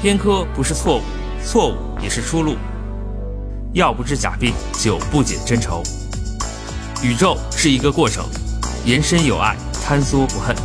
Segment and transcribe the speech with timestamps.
[0.00, 1.02] 偏科不是错误，
[1.44, 2.56] 错误也是出路。
[3.74, 5.82] 药不治假病，酒不解真愁。
[7.02, 8.24] 宇宙是一个过程，
[8.86, 10.56] 延伸有爱，坍缩不恨。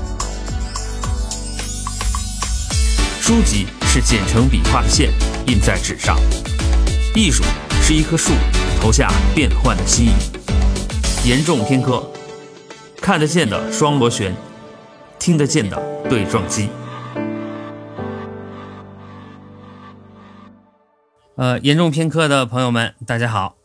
[3.19, 5.11] 书籍是剪成笔画的线，
[5.47, 6.17] 印在纸上。
[7.13, 7.43] 艺术
[7.81, 8.31] 是一棵树，
[8.79, 11.27] 投下变幻的心意。
[11.27, 12.09] 严重偏科，
[13.01, 14.33] 看得见的双螺旋，
[15.19, 15.77] 听得见的
[16.09, 16.69] 对撞机。
[21.37, 23.57] 呃，严重偏科的朋友们，大家好。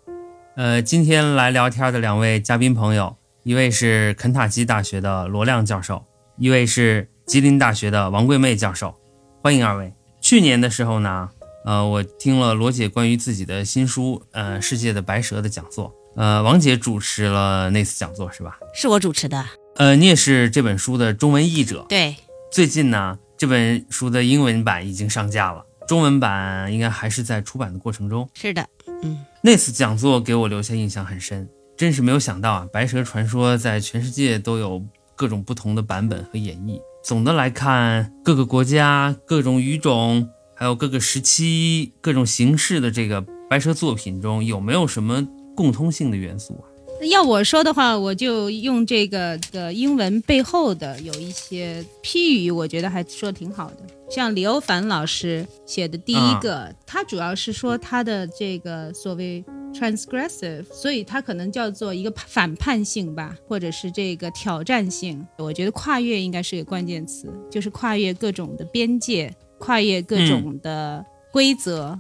[0.56, 6.04] 呃，今天来聊天的两位嘉宾朋友，一位是肯塔基大学的罗亮教授，
[6.36, 8.96] 一位是吉林大学的王桂妹教授。
[9.40, 9.92] 欢迎二位。
[10.20, 11.28] 去年的时候呢，
[11.64, 15.94] 呃，我听了罗姐关于自己的新书《呃世界的白蛇》的讲座。
[16.16, 18.58] 呃，王姐主持了那次讲座是吧？
[18.74, 19.46] 是我主持的。
[19.76, 21.86] 呃，你也是这本书的中文译者。
[21.88, 22.16] 对。
[22.50, 25.64] 最近呢，这本书的英文版已经上架了。
[25.90, 28.30] 中文版应该还是在出版的过程中。
[28.32, 28.64] 是的，
[29.02, 34.80] 嗯，那次讲座给我留下印象很深，真是没有想到啊，白蛇传说在全世界都有
[35.16, 36.80] 各种不同的版本和演绎。
[37.02, 46.69] 总的来看，各个国家、各种语种，还有各个时期、各种形式的这个白蛇作品中，有没有什么共通性的元素啊？
[47.08, 53.76] 要我说的话，我就用这个的英文背后的有一些批语，我觉得还说的挺好的。
[54.10, 65.26] 像李欧凡老师写的第一个，他主要是说他的这个所谓 transgressive，所以他可能叫做一个反叛性吧，或者是这个挑战性。
[65.38, 71.98] 我觉得跨越应该是个关键词，就是跨越各种的边界，跨越各种的规则，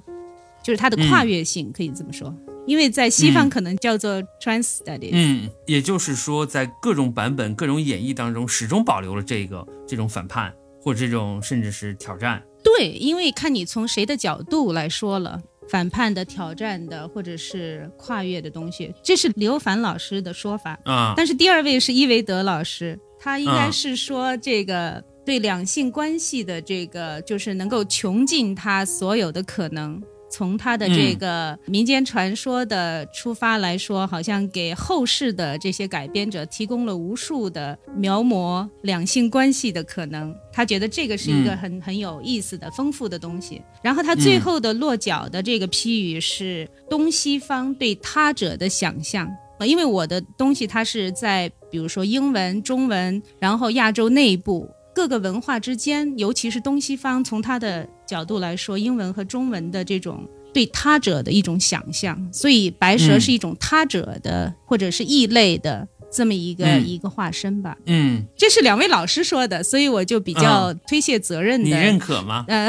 [0.62, 2.34] 就是它的跨越性，可以这么说。
[2.66, 12.42] 因为在西方可能叫做 trans studies，嗯，也就是说，在各种版本、各种演绎当中，始终保留了这个这种反叛或者这种甚至是挑战。
[12.62, 21.14] 对，因为看你从谁的角度来说了，反叛的、挑战的，或者是跨越的东西，这是刘凡老师的说法啊。
[21.16, 30.00] 但是第二位是伊维德老师，他应该是说这个对两性关系的这个，就是能够穷尽他所有的可能。
[30.30, 40.34] 从他的这个民间传说的出发来说，好像给后世的这些改编者提供了无数的描摹两性关系的可能。
[40.52, 43.60] 他觉得这个是一个很很有意思的、丰富的东西。
[43.82, 49.28] 然后他最后的落脚的这个批语是东西方对他者的想象。
[49.58, 54.68] 呃，因为我的东西它是在比如说英文、中文，然后亚洲内部。
[54.92, 65.86] 各个文化之间，尤其是东西方，从他的角度来说，英文和中文的这种对他者的一种想象，所以白蛇是一种他者的或者是异类的。
[66.12, 71.68] 这么一个一个化身吧，嗯，这是两位老师说的，所以我就比较推卸责任的。
[71.68, 72.44] 你认可吗？
[72.48, 72.68] 嗯，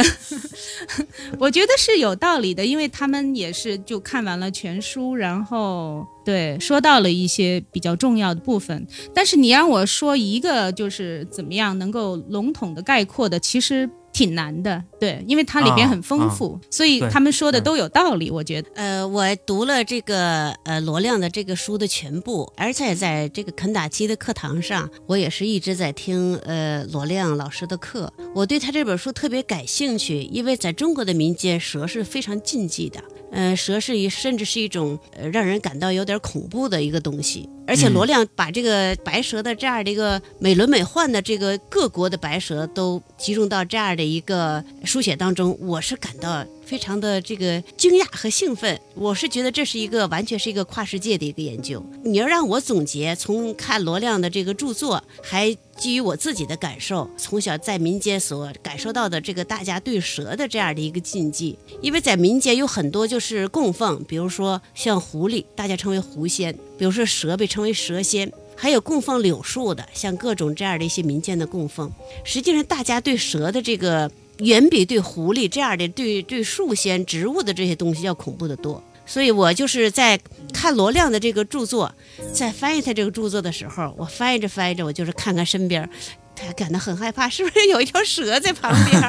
[1.41, 8.85] 我觉得是有道理的，因为他们也是就看完了全书，然后对说到了一些比较重要的部分。
[9.12, 13.90] 但是你让我说一个就是怎么样能够笼统的概括的，其实。
[14.14, 18.30] 挺难的，对，因为它里边很丰富，所以他们说的都有道理。
[18.30, 28.12] 我觉得，呃，我读了这个呃罗亮的这个书的全部，而且在这个肯塔基的课堂上，我也是一直在听呃罗亮老师的课。
[28.36, 33.02] 我对他这本书特别感兴趣，因为在中国的民间，蛇是非常禁忌的。
[33.31, 37.50] 嗯，蛇是一，甚至是一种呃让人感到有点恐怖的一个东西。
[37.66, 46.46] 而且罗亮把这个白蛇的这样的一个美轮美奂的这个各国的白蛇都集中到这样的一个书写当中，我是感到。
[46.72, 51.86] 非常的这个惊讶和兴奋，我是觉得这是一个完全是一个跨世界的一个研究。
[52.02, 71.92] 你要让我总结，从看罗亮的这个著作，还基于我自己的感受，从小在民间所感受到的这个大家对蛇的这样的一个禁忌，因为在民间有很多就是供奉，比如说像狐狸，大家称为狐仙；比如说蛇被称为蛇仙，还有供奉柳树的，像各种这样的一些民间的供奉。
[72.24, 74.09] 实际上，大家对蛇的这个。
[74.41, 80.20] 远比对狐狸这样的、对对树仙、植物的这些东西要恐怖的多，所以我就是在
[80.53, 81.93] 看罗亮的这个著作，
[82.34, 85.88] 在翻译他这个著作的时候，我翻译着翻译着，我就是看看身边。
[86.46, 89.02] 他感到很害怕，是不是有一条蛇在旁边？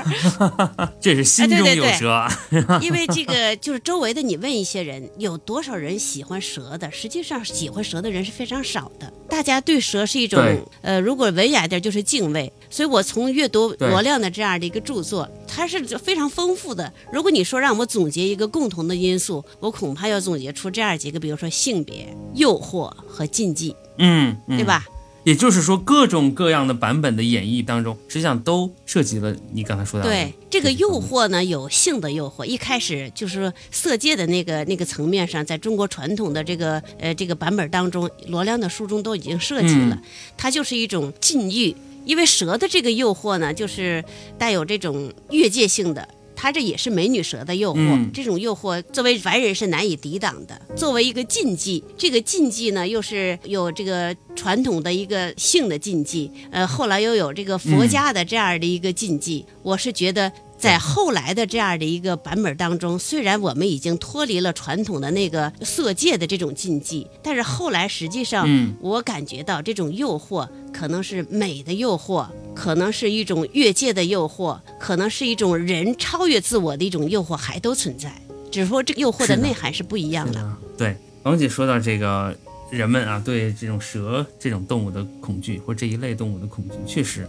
[1.00, 2.26] 这是心中有蛇。
[2.81, 6.90] 因为这个就是周围的，你问一些人，有多少人喜欢蛇的？
[6.90, 9.12] 实际上，喜欢蛇的人是非常少的。
[9.29, 10.40] 大家对蛇是一种
[10.82, 12.52] 呃，如果文雅点就是敬畏。
[12.70, 16.90] 所以我从阅读罗亮的这样的一个著作，它是非常丰富的。
[17.12, 24.87] 如果你说让我总结一个共同的因素，我恐怕要总结出这样几个，比如说性别、诱惑和禁忌，嗯，对吧？
[25.25, 32.45] 也就是说，各种各样的版本的演绎当中，实际上都涉及了你刚才说的对这个诱惑呢，有性的诱惑。
[32.45, 39.97] 一开始就是说色戒的那个那个层面上，在中国传统的这个呃这个版本当中，罗亮的书中都已经涉及了，
[40.37, 41.75] 它就是一种禁欲。
[42.05, 44.05] 因为蛇的这个诱惑呢，就是
[44.37, 46.09] 带有这种越界性的。
[46.43, 50.61] 它这也是美女蛇的诱惑，嗯这种诱惑作为凡人是难以抵挡的。
[50.75, 59.47] 作为一个禁忌，这个禁忌呢，又是有这个传统的一个性的禁忌，呃，后来又有这个佛家的这样的一个禁忌。
[59.62, 60.33] 我是觉得。
[60.62, 78.14] 在后来的这样的一个版本当中，虽然我们已经脱离了传统的那个色戒的这种禁忌，但是后来实际上，嗯我感觉到这种诱惑可能是美的诱惑，可能是一种越界的诱惑，可能是一种人超越自我的一种诱惑，还都存在。
[78.53, 80.38] 只是说这个诱惑的的内涵是不一样的。
[80.38, 82.32] 啊，对，王姐说到这个
[82.70, 87.29] 人们啊，对这种蛇这种动物的恐惧，或这一类动物的恐惧，确实，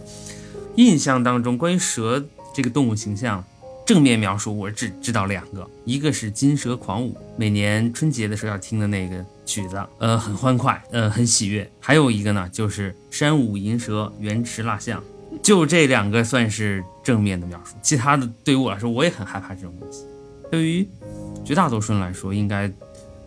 [0.76, 3.44] 印象当中关于蛇这个动物形象，
[3.84, 15.00] 正面描述我只知道两个，一个是《金蛇狂舞》，每年春节的时候要听的那个曲子，呃，很欢快，呃，很喜悦；还有一个呢，就是《山舞银蛇原驰蜡象》，
[15.42, 20.04] 就这两个算是正面的描述，其他的对于我来说，我也很害怕这种东西。
[20.50, 20.88] 对于
[21.44, 22.70] 绝大多数人来说，应该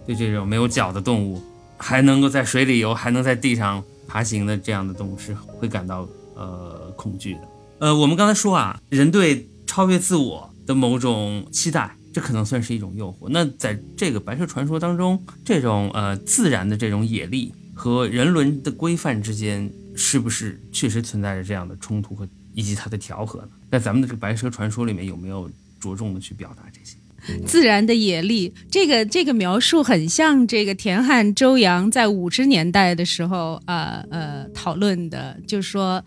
[0.06, 1.42] 对这种没有脚的动物，
[1.78, 7.42] 还能够在水里游，还能在地上爬行的这样的动物，是会感到呃恐惧的。
[7.80, 13.28] 呃，我们刚才说啊，人对超越自我的某种期待，这可能算是一种诱惑。
[13.30, 23.50] 那在这个白蛇传说当中，这种呃自然的这种野力和人伦的规范之间，是不是确实存在着这样的冲突和以及它的调和呢？
[23.70, 25.50] 在咱们的这个白蛇传说里面，有没有
[25.80, 26.98] 着重的去表达这些？
[27.46, 36.02] 自然的野力，这个这个描述很像这个田汉、周扬在五十年代的时候，呃呃讨论的，就是说，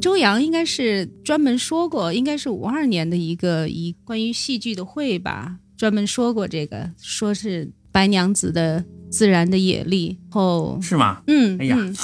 [0.00, 10.78] 周扬应该是专门说过，应该是五二年的一个一关于戏剧的会吧，专门说过这个，说是白娘子的自然的野力后。
[10.80, 11.22] 是吗？
[11.26, 11.94] 嗯，哎呀嗯，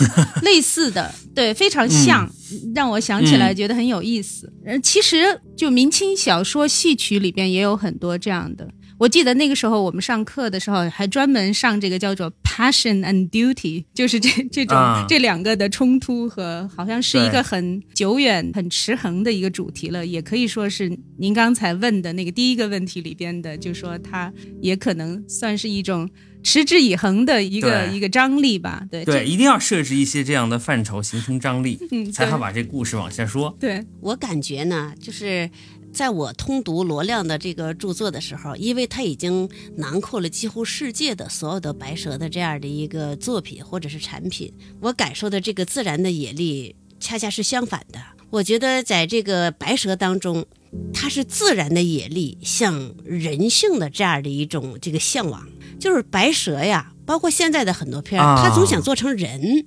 [0.43, 2.31] 类似的， 对，非常像，
[2.75, 4.53] 让我想起来觉得很有意思。
[4.65, 8.69] 嗯，其实就明清小说戏曲里边也有很多这样的。
[8.99, 15.05] 我记得那个时候我们上课的时候，还专门上这个叫做 passion and duty，就是这这种、啊。
[15.07, 24.33] 这两个的冲突和好像是一个很久远、很持恒的一个主题了，也可以说是您刚才问的那个第一个问题里边的，就说它
[24.63, 26.09] 也可能算是一种
[26.43, 28.87] 持之以恒的一个一个张力吧。
[28.91, 29.05] 对。
[29.05, 33.55] 对，一定要设置一些这样的范畴，形成张力，嗯，才好把这故事往下说。
[33.61, 35.51] 对，我感觉呢，就是
[35.97, 44.53] 在我通读罗亮的这个著作的时候，因为他已经囊括了几乎世界的所有的白蛇的这样的一个作品或者是产品，
[44.83, 47.99] 我感受的这个自然的野力恰恰是相反的。
[48.29, 50.45] 我觉得在这个白蛇当中，
[50.93, 55.49] 它是自然的野力向人性的这样的一种这个向往，
[55.81, 59.65] 就是白蛇呀，包括现在的很多片儿，啊它总想做成人，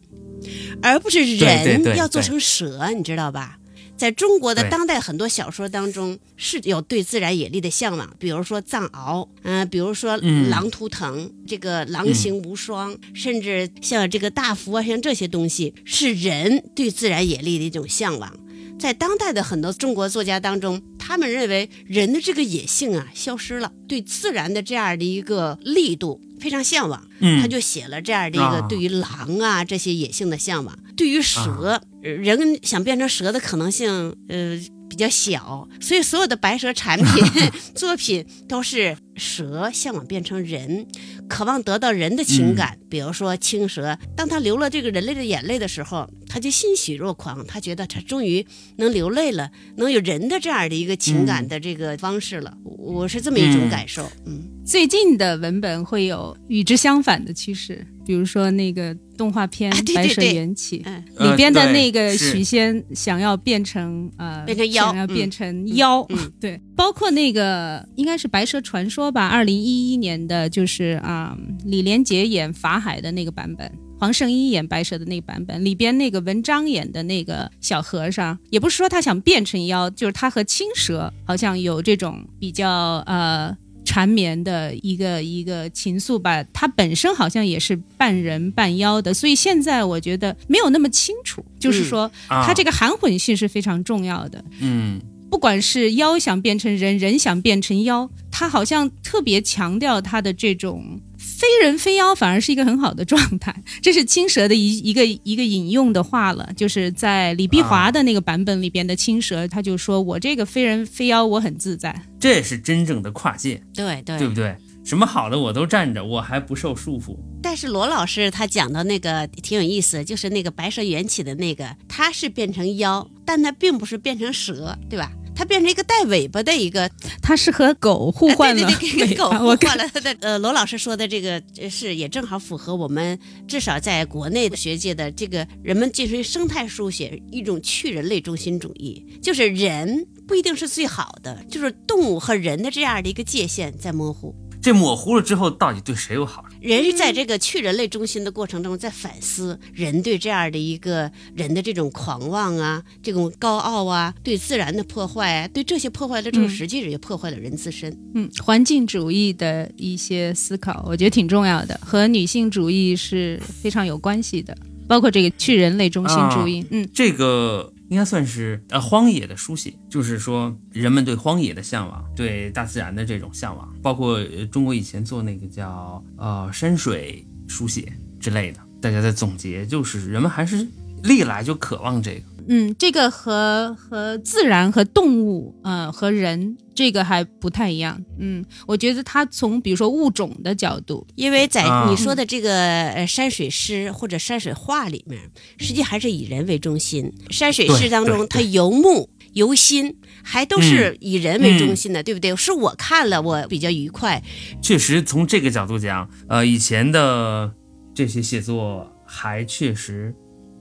[0.83, 3.55] 而不是人要做成蛇，你知道吧？
[4.00, 10.50] 在中国的当代很多小说当中是有对自然野力的向往，比如说藏獒，嗯、比如说嗯。
[10.50, 18.34] 狼图腾，这个狼行无双，甚至像这个大福啊，像这些东西，是人对自然野力的一种向往。
[18.79, 34.59] 在当代的很多中国作家当中，他们认为人的这个野性啊消失了，对自然的这样的一个力度非常向往，嗯他就写了这样的一个啊对于狼啊这些野性的向往，对于蛇，呃人想变成蛇的可能性，呃。
[34.89, 37.24] 比较小，所以所有的白蛇产品
[37.75, 40.88] 作品都是蛇向往变成人，
[41.29, 42.77] 渴望得到人的情感。
[42.89, 48.46] 比如说青蛇，当他流了这个人类的眼泪的时候，他就欣喜若狂，他觉得他终于
[48.77, 52.58] 能流泪了，能有人的这样的一个情感的这个方式了。
[52.63, 54.12] 我是这么一种嗯感受。
[54.25, 60.84] 嗯最近的文本会有与之相反的趋势，比如说那个动画片白蛇缘起》
[61.30, 66.18] 里边的那个许仙想要变成呃变成妖想要嗯变成妖，嗯。
[66.42, 73.72] 对，包括那个应该是《白蛇传说》吧，二零一一年的，就是啊、李连杰演法海的那个版本。
[74.00, 83.56] 黄圣依演白蛇的那个版本里边，那个文章演的那个小和尚，也不是说他想变成妖，就是他和青蛇好像有这种比较呃
[83.89, 86.43] 缠绵的一个一个情愫吧。
[86.53, 94.46] 它本身好像也是半人半妖的，所以现在我觉得没有那么清楚，就是说啊他这个含混性是非常重要的。
[94.60, 103.53] 嗯不管是妖想变成人，人想变成妖，它好像特别强调它的这种非人非妖，反而是一个很好的状态。
[103.83, 111.93] 这是青蛇的一一个一个引用的话了，就是在李碧华的那个版本里边的青蛇，他就说我这个非人非妖，我很自在。
[112.19, 114.55] 这也是真正的跨界，对对对不对？
[114.85, 117.15] 什么好的我都占着，我还不受束缚。
[117.43, 125.11] 但是罗老师他讲的那个挺有意思，就是那个白蛇缘起的那个，他是变成妖，但他并不是变成蛇，对吧？
[125.39, 126.91] 他变成一个带尾巴的一个，
[127.22, 130.13] 它是和狗互换了呃对对对，跟狗互换了它的。
[130.19, 133.17] 呃，罗老师说的这个呃是也正好符合我们
[133.48, 144.36] 至少在国内的学界的这个人们进行生态书写一种去人类中心主义，就是人不一定是最好的，就是动物和人的这样的一个界限在模糊。
[144.62, 146.50] 这模糊了之后，到底对谁有好处？
[146.62, 157.98] 人是在这个去人类中心的过程中，在反思人对这样的一个人的这种狂妄啊，这种高傲啊，对自然的破坏啊，对这些破坏了之后，嗯实际上也破坏了人自身。
[158.13, 166.66] 嗯，环境主义的一些思考，我觉得挺重要的，和女性主义是非常有关系的，包括这个去人类中心主义。
[166.70, 180.67] 嗯这个应该算是呃荒野的书写，就是说人们对荒野的向往，对大自然的这种向往，包括中国以前做那个叫呃山水书写之类的，大家在总结，就是人们还是
[181.03, 182.22] 历来就渴望这个。
[182.48, 188.01] 嗯，这个和和自然和动物，呃，和人这个还不太一样。
[188.19, 195.19] 嗯，我觉得它从比如说物种的角度，因为在啊你说的这个呃山水诗或者山水画里面，
[195.58, 197.12] 实际还是以人为中心。
[197.29, 202.36] 山水诗当中，它游目游心，还都是以人为中心的，对不对？
[202.36, 204.24] 是我看了我比较愉快，
[204.62, 207.53] 确实从这个角度讲，呃，以前的
[207.93, 210.13] 这些写作还确实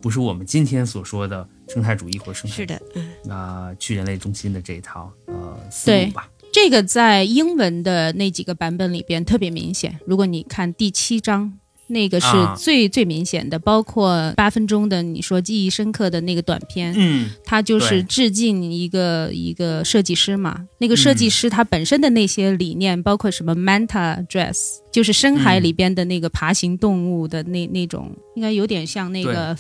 [0.03, 3.31] 不是我们今天所说的生态主义或者生态是的，嗯。
[3.31, 6.29] 啊、去人类中心的这一套呃思路吧。
[6.51, 9.99] 这个在英文的那几个版本里边特别明显。
[10.07, 11.53] 如果你看第七章，
[11.89, 20.67] 那个是啊最、最明显的，包括八分钟的你说记忆深刻的那个短片，嗯，它就是致敬一个一个设计师嘛。
[20.79, 29.57] 那个设计师他本身的那些理念，包括什么 manta dress，就是深海里边的那个爬行动物的那、那种，应该有点像那个。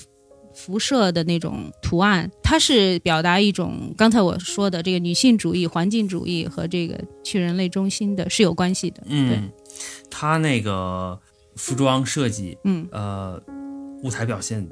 [0.59, 9.01] 辐射的那种图案，它是表达一种刚才我说的这个女性主义、环境主义和这个去人类中心的是有关系的。
[9.03, 9.49] 对，嗯，
[10.11, 11.19] 他那个
[11.55, 13.41] 服装设计，嗯，呃，
[14.03, 14.69] 舞台表现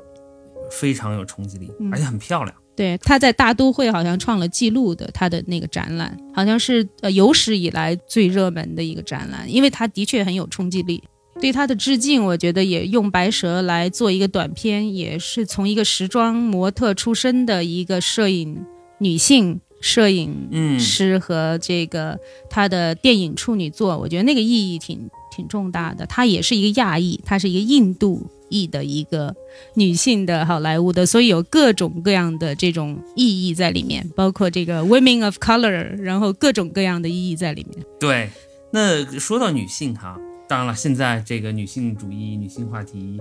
[0.73, 2.55] 非常有冲击力，嗯而且很漂亮。
[2.75, 11.02] 对，他在大都会好像创了记录的，他的那个展览好像是呃有史以来最热门的一个展览，因为他的确很有冲击力。
[11.40, 18.64] 对他的致敬，我觉得也用白蛇来做一个短片，也是从一个时装模特出身的一个摄影
[18.99, 26.07] 女性摄影嗯师和这个她的电影处女作，我觉得那个意义挺挺重大的。
[26.07, 29.35] 她也是一个亚裔，她是一个印度裔的一个
[29.75, 37.85] 女性的好莱坞的，所以有各种各样的这种意义在里面，包括这个 women of color，然后各种各样的意义在里面。
[38.00, 38.31] 对，
[38.73, 43.21] 那说到女性哈，当然了，现在这个女性主义、女性话题，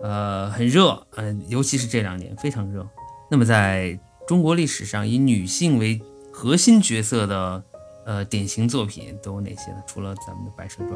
[0.00, 2.86] 呃，很热，嗯、尤其是这两年非常热。
[3.30, 6.00] 那么在中国历史上，以女性为
[6.32, 7.64] 核心角色的
[8.06, 9.82] 呃典型作品都有哪些呢？
[9.86, 10.92] 除了咱们的《白蛇传》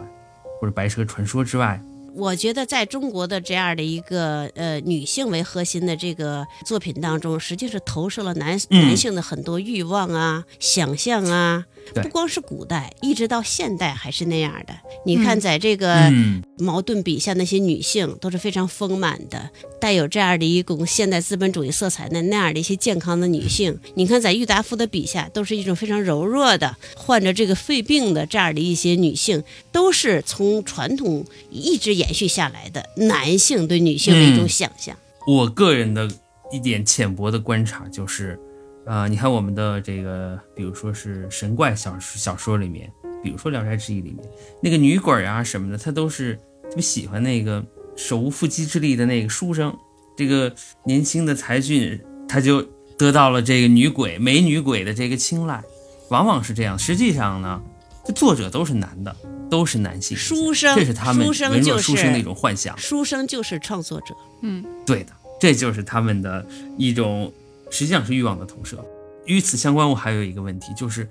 [0.60, 1.82] 或者《白蛇传说》之外，
[2.16, 11.64] 我觉得在中国的这样的一个呃女性为核心的这个作品当中，实际是投射了男、嗯男性的很多欲望啊、想象啊。
[11.94, 14.74] 不光是古代，一直到现代还是那样的。
[15.04, 16.10] 你看，嗯在这个
[16.56, 23.78] 矛，盾笔下那些女性都是非常丰满的，带有这样的一种现代资本主义色彩的那样的一些健康的女性。
[23.96, 34.96] 你看，在郁达夫的笔下，都是一种非常柔弱的，患着这个肺病的这样的一些女性，都是从传统一直延续下来的男性对女性的一种嗯想象。
[35.26, 36.08] 我个人的
[36.52, 38.38] 一点浅薄的观察就是，
[38.84, 42.90] 呃，你看我们的这个，比如说是神怪小小说里面，
[43.22, 44.18] 比如说《聊斋志异》里面
[44.62, 46.34] 那个女鬼啊什么的，她都是
[46.64, 47.64] 特别喜欢那个
[47.96, 49.74] 手无缚鸡之力的那个书生，
[50.16, 52.62] 这个年轻的才俊，他就
[52.98, 55.62] 得到了这个女鬼美女鬼的这个青睐，
[56.10, 56.78] 往往是这样。
[56.78, 57.62] 实际上呢，
[58.04, 59.14] 这作者都是男的，
[59.50, 62.76] 都是男性，书生，这是他们书生文弱就是书生的一种幻想。
[62.76, 64.14] 书生就是创作者。
[64.42, 66.46] 嗯对的，这就是他们的
[66.76, 67.32] 一种，
[67.70, 68.84] 实际上是欲望的投射。
[69.24, 71.08] 与此相关，我还有一个问题，就是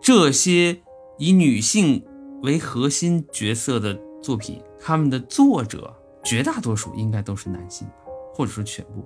[0.00, 0.76] 这些
[1.18, 2.04] 以女性
[2.42, 7.94] 为核心角色的作品，他们的作者绝大多数应该都是男性吧，
[8.36, 9.02] 或者说全部。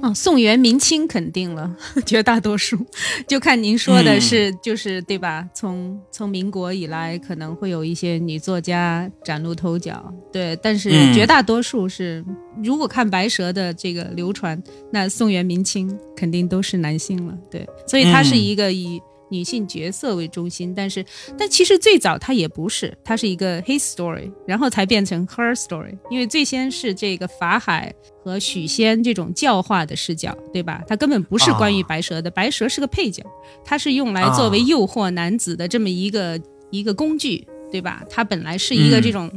[0.00, 2.78] 哦，宋元明清肯定了， 绝大多数，
[3.26, 5.44] 就看您说的是，就是对吧？
[5.52, 12.24] 从从民国以来，可能会有一些女作家崭露头角，对，但是绝大多数是，
[12.62, 19.02] 如果看白蛇的这个流传，那宋元明清肯定都是男性了，对，所以它是一个以。
[19.30, 21.04] 女性角色为中心，但是，
[21.36, 25.96] 但其实最早它也不是，它是一个 his story，然后才变成 her story。
[26.10, 27.94] 因为最先是这个法海
[28.24, 30.82] 和许仙这种教化的视角，对吧？
[30.86, 33.22] 它根本不是关于白蛇的，白蛇是个配角，
[33.64, 38.04] 它是用来作为诱惑男子的这么一个一个工具，对吧？
[38.08, 39.30] 它本来是一个这种。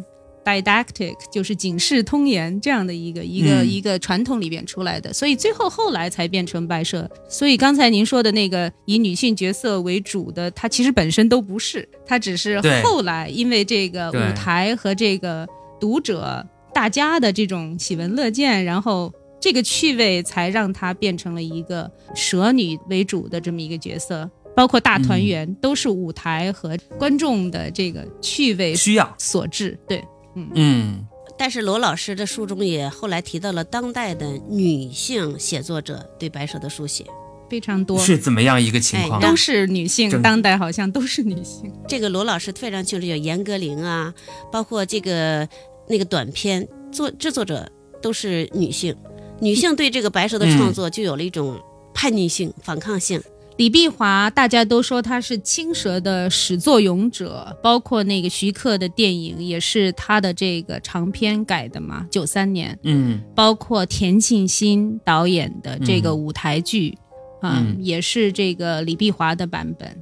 [0.44, 7.10] Didactic 就是警世通言这样的一个一个一个传统里边出来的，所以最后后来才变成白蛇。
[7.30, 15.48] 所以刚才您说的那个以女性角色为主的，它其实本身都不是，它只是后来因为这个舞台和这个
[15.80, 24.30] 读者大家的这种喜闻乐见，然后这个趣味才让它变成了一个蛇女为主的这么一个角色。
[24.54, 30.04] 包括大团圆都是舞台和观众的这个趣味需要所致，对。
[30.36, 31.08] 嗯。
[31.38, 37.06] 但是罗老师的书中也后来提到了当代的女性写作者对白蛇的书写。
[37.50, 39.20] 非常多，是怎么样一个情况？
[39.20, 41.70] 都是女性，当代好像都是女性。
[41.86, 44.14] 这个罗老师非常清楚，有严歌苓啊，
[44.50, 45.46] 包括这个
[45.90, 47.70] 那个短片作制作者
[48.02, 48.96] 都是女性，
[49.42, 51.62] 女性对这个白蛇的创作就有了一种
[51.94, 53.22] 叛逆性、反抗性。
[53.62, 66.98] 李碧华，大家都说他是青蛇的始作俑者，包括那个徐克的电影也是他的这个长篇改的嘛，九三年，嗯，包括田沁鑫导演的这个舞台剧，
[67.40, 69.96] 啊，也是这个李碧华的版本，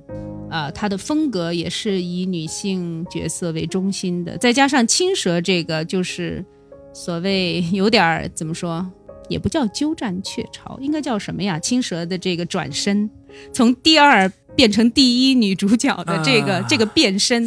[0.49, 6.45] 啊，他的风格也是以女性角色为中心的，再加上青蛇这个就是
[6.93, 8.89] 所谓有点儿怎么说，
[9.27, 11.59] 也不叫鸠占鹊巢，应该叫什么呀？
[11.59, 13.09] 青蛇的这个转身。
[13.53, 17.45] 从第二变成第一女主角的这个这个变身，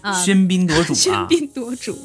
[0.00, 1.96] 啊，喧宾夺主，喧宾夺主，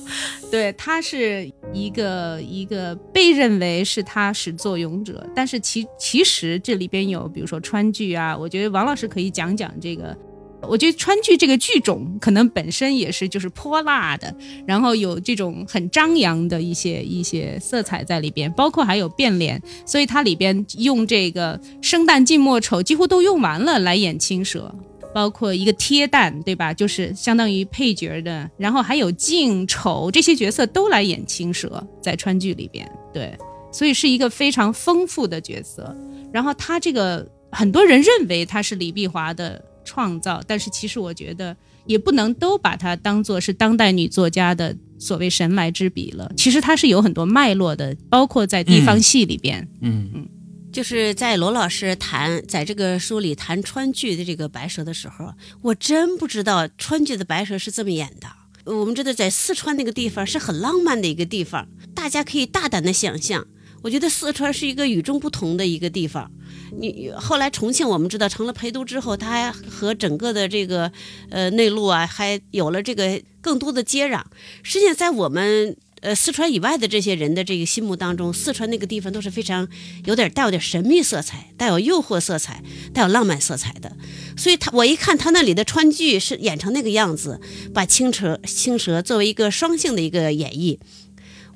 [0.51, 10.17] 对，他是一个一个被认为是他始作俑者，但是其其实这里边有，比如说川剧啊，我觉得王老师可以讲讲这个。
[10.67, 14.33] 我觉得川剧这个剧种可能本身也是就是泼辣的，
[14.65, 24.73] 然后有这种很张扬的一些一些色彩在里边，包括还有变脸，所以它里边用这个生旦净末丑几乎都用完了来演青蛇，
[25.13, 26.73] 包括一个贴旦，对吧？
[26.73, 33.37] 就是相当于配角的，然后还有净丑这些角色都来演青蛇，在川剧里边，对，
[33.71, 35.95] 所以是一个非常丰富的角色。
[36.31, 39.63] 然后他这个很多人认为他是李碧华的。
[39.83, 46.31] 创造，但是其实我觉得也不能都把它当做是当代女作家的所谓神来之笔了。
[46.37, 49.67] 其实它是有很多脉络的，包括在地方戏里边。
[49.81, 50.27] 嗯嗯，
[50.71, 58.27] 就是在罗老师谈在这个书里谈川剧的这个白蛇的时候，我真不知道川剧的白蛇是这么演的。
[58.65, 63.45] 我们知道在四川那个地方是很浪漫的一个地方，大家可以大胆的想象。
[63.83, 66.31] 我觉得四川是一个与众不同的一个地方。
[66.79, 70.91] 你后来重庆我们知道成了陪都之后，它还和整个的这个
[71.29, 74.23] 呃内陆啊，还有了这个更多的接壤。
[74.63, 79.67] 实际上，在我们呃四川以外的这些人的这个心目当中，四川那个地方都是非常
[80.05, 83.95] 有点带有点神秘色彩、带有诱惑色彩、带有浪漫色彩的。
[84.37, 87.41] 所以，他我一看他那里的川剧是演成那个样子，
[87.73, 90.79] 把青蛇青蛇作为一个双性的一个演绎，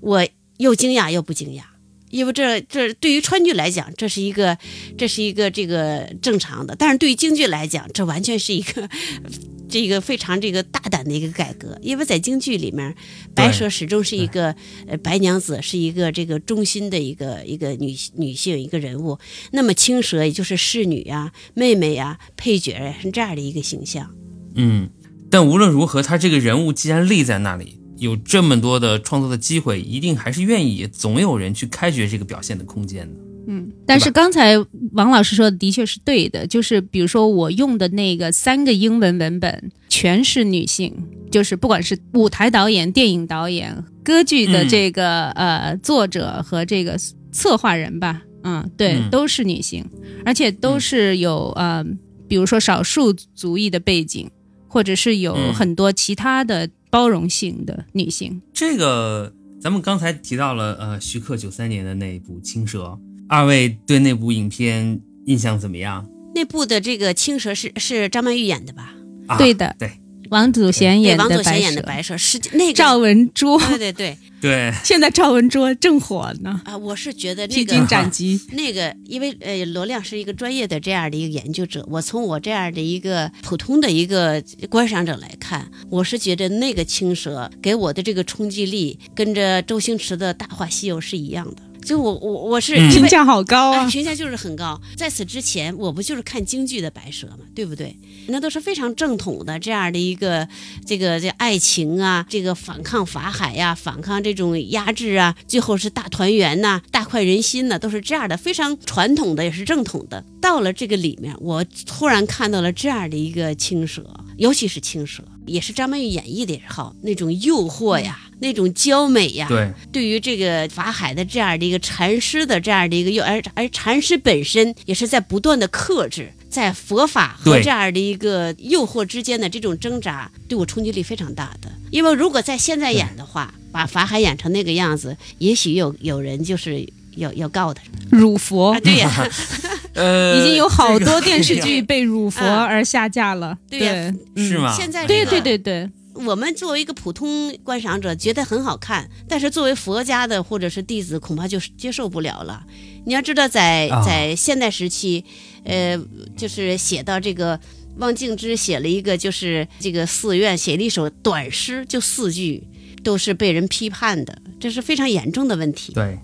[0.02, 1.77] 我又惊讶又不惊讶。
[2.10, 4.58] 因为这这对于川剧来讲，这是一个，
[4.98, 8.90] 这是一个这个正常的；但是对于京剧来讲，这完全是一个
[9.70, 11.78] 这个非常这个大胆的一个改革。
[11.82, 12.96] 因为在京剧里面，
[13.36, 14.56] 白蛇始终是一个
[14.88, 19.20] 呃白娘子，是一个这个中心的一个一个女女性一个人物。
[19.52, 24.10] 那么青蛇也就是侍女呀、妹妹呀、配角呀，是这样的一个形象。
[24.56, 24.90] 嗯，
[25.30, 27.77] 但无论如何，她这个人物既然立在那里。
[28.00, 33.20] 有这么多的创作的机会，一定还是愿意，总有人去开掘这个表现的空间的。
[33.48, 34.58] 嗯，但是刚才
[34.92, 40.94] 王老师说的的确是对的，就是比如说我用的那个三个英文文本全是女性，
[41.32, 46.98] 就是不管是舞台导演、电影导演、歌剧的这个呃作者和这个
[47.32, 49.86] 策划人吧，嗯，对，都是女性，
[50.26, 51.86] 而且都是有呃，
[52.28, 54.30] 比如说少数族裔的背景，
[54.68, 56.70] 或者是有很多其他的。
[56.98, 59.32] 包容性的女性，这个
[59.62, 62.86] 咱们刚才提到了，呃，徐克九三年的那一部《青蛇》，
[63.30, 66.10] 二位对那部影片印象怎么样？
[66.34, 68.96] 那部的这个青蛇是是张曼玉演的吧？
[69.28, 69.92] 啊，对的，对，
[70.30, 74.18] 王祖贤演的王祖贤白蛇，演的白蛇，是那个赵文卓，对对对。
[74.40, 78.40] 对，现在赵文卓正火呢，啊，我是觉得那披个荆斩棘。
[78.54, 91.64] 那个，因为呃，罗亮是一个专业的这样的一个研究者，我从我这样的一个普通的一个观赏者来看，我是觉得那个青蛇给我的这个冲击力，跟着周星驰的《大话西游》是一样的。
[91.88, 93.90] 就我我我是评价好高啊，啊！
[93.90, 94.80] 评价就是很高。
[94.98, 97.98] 在此之前，我不就是看京剧的白蛇嘛，对不对？
[98.28, 100.46] 那都是非常正统的这样的一个
[100.86, 110.22] 这个这爱情啊，这个反抗法海呀、反抗这种压制啊，最后是大团圆呐、大快人心呐、都是这样的，非常传统的，也是正统的。
[110.42, 131.72] 到了这个里面，我突然看到了这样的一个青蛇，尤其是青蛇，也是张曼玉演绎的也好，那种诱惑呀，那种娇美呀，对，对于这个法海的这样的一个禅师的这样的一个诱，而而禅师本身也是在不断的克制，在佛法和这样的一个诱惑之间的这种挣扎，对我冲击力非常大的。
[131.90, 138.72] 因为如果在现在演的话，把法海演成那个样子，也许有有人就是要要告他辱佛。
[138.72, 139.30] 啊，对呀、
[139.94, 142.64] 呃， 已经有好多电视剧被辱佛啊。
[142.64, 143.58] 而下架了。
[143.70, 144.16] 对呀。
[144.36, 144.48] 嗯。
[144.48, 144.74] 是吗？
[144.76, 145.58] 现在对这个对对。
[145.58, 145.90] 对，
[146.26, 152.64] 我们作为一个普通观赏者，觉得很好看，但是作为佛家的或者是弟子，恐怕就是接受不了了。
[153.06, 154.04] 你要知道在，啊。
[154.06, 155.24] 在现代时期，
[155.64, 155.98] 呃，
[156.36, 157.60] 就是写到这个
[157.98, 162.68] 汪静之写了一个，就是这个寺院写了一首短诗，就四句，
[163.04, 165.94] 都是被人批判的，这是非常严重的问题。
[165.94, 166.18] 对，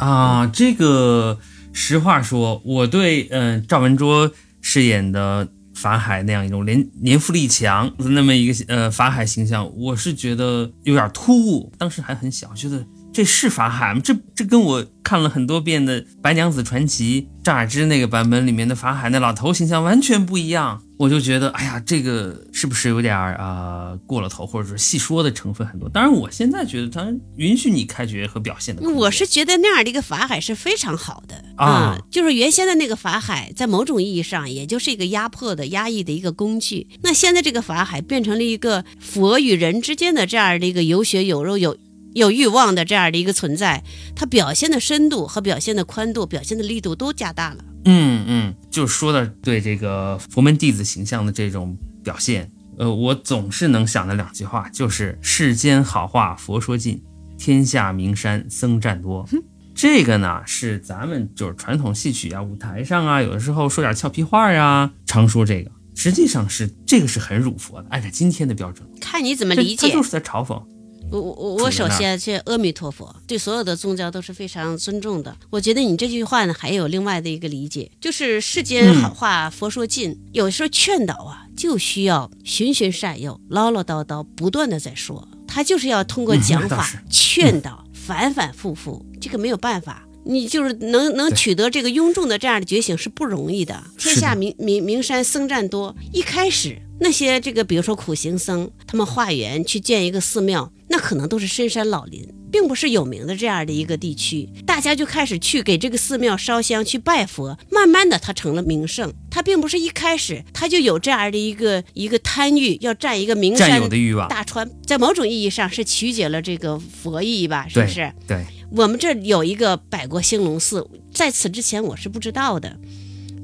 [0.00, 1.38] 啊，这个
[1.72, 4.30] 实话说，我对嗯、赵文卓
[4.62, 11.70] 饰演的法海那样一种年年富力强的那么一个呃法海形象，我是觉得有点突兀。
[11.76, 12.82] 当时还很小，觉得
[13.12, 14.00] 这是法海吗？
[14.02, 20.80] 这这跟我看了很多遍的《白娘子传奇》张雅芝那个版本里面的法海那老头形象完全不一样。
[20.96, 25.88] 我就觉得，哎呀，这个是不是有点儿啊、过了头，或者说细说的成分很多？
[25.88, 28.88] 当然，我现在觉得他允许你开掘和表现的。
[28.90, 36.86] 我是觉得那样的一个法海是非常好的啊嗯就是原先的那个法海，在某种意义上也就是一个压迫的、压抑的一个工具。
[37.02, 41.76] 那现在这个法海变成了一个佛与人之间的这样的一个有血有肉、有
[42.14, 43.84] 有欲望的这样的一个存在，
[44.16, 47.64] 它表现的深度和表现的宽度、表现的力度都加大了。
[47.84, 57.02] 嗯嗯，就说的对这个佛门弟子形象的这种表现，呃，我总是能想的两句话，就是世间好话佛说尽，
[57.38, 59.26] 天下名山僧占多。
[59.74, 69.88] 这个呢是咱们就是传统戏曲啊，舞台上啊，有的时候说点俏皮话呀，常说这个，实际上是这个是很辱佛的，按照今天的标准，看你怎么理解。
[69.88, 70.62] 他就是在嘲讽。
[71.10, 75.36] 我我我我首先是阿弥陀佛，对所有的宗教都是非常尊重的。
[75.50, 90.06] 我觉得你这句话呢，还有另外的一个理解，就是世间好话佛说尽，有时候劝导啊，就需要循循善诱，唠唠叨叨，不断的在说，他就是要通过嗯讲法劝导，反反复复，这个没有办法。
[90.24, 93.82] 你就是能能取得这个庸众的这样的觉醒是不容易的。
[93.98, 109.12] 天下名名名山僧占多，一开始那些这个比如说苦行僧，他们化缘去建一个寺庙，那可能都是深山老林，并不是有名的这样的一个地区，大家就开始去给这个寺庙烧香去拜佛，慢慢的他成了名胜。
[109.30, 118.12] 他并不是一开始他就有这样的一个一个贪欲，要占一个名山的欲望，大川，在某种意义上是曲解了这个佛意吧，是不是？
[118.26, 122.76] 对，我们这有一个百国兴隆寺，在此之前我是不知道的。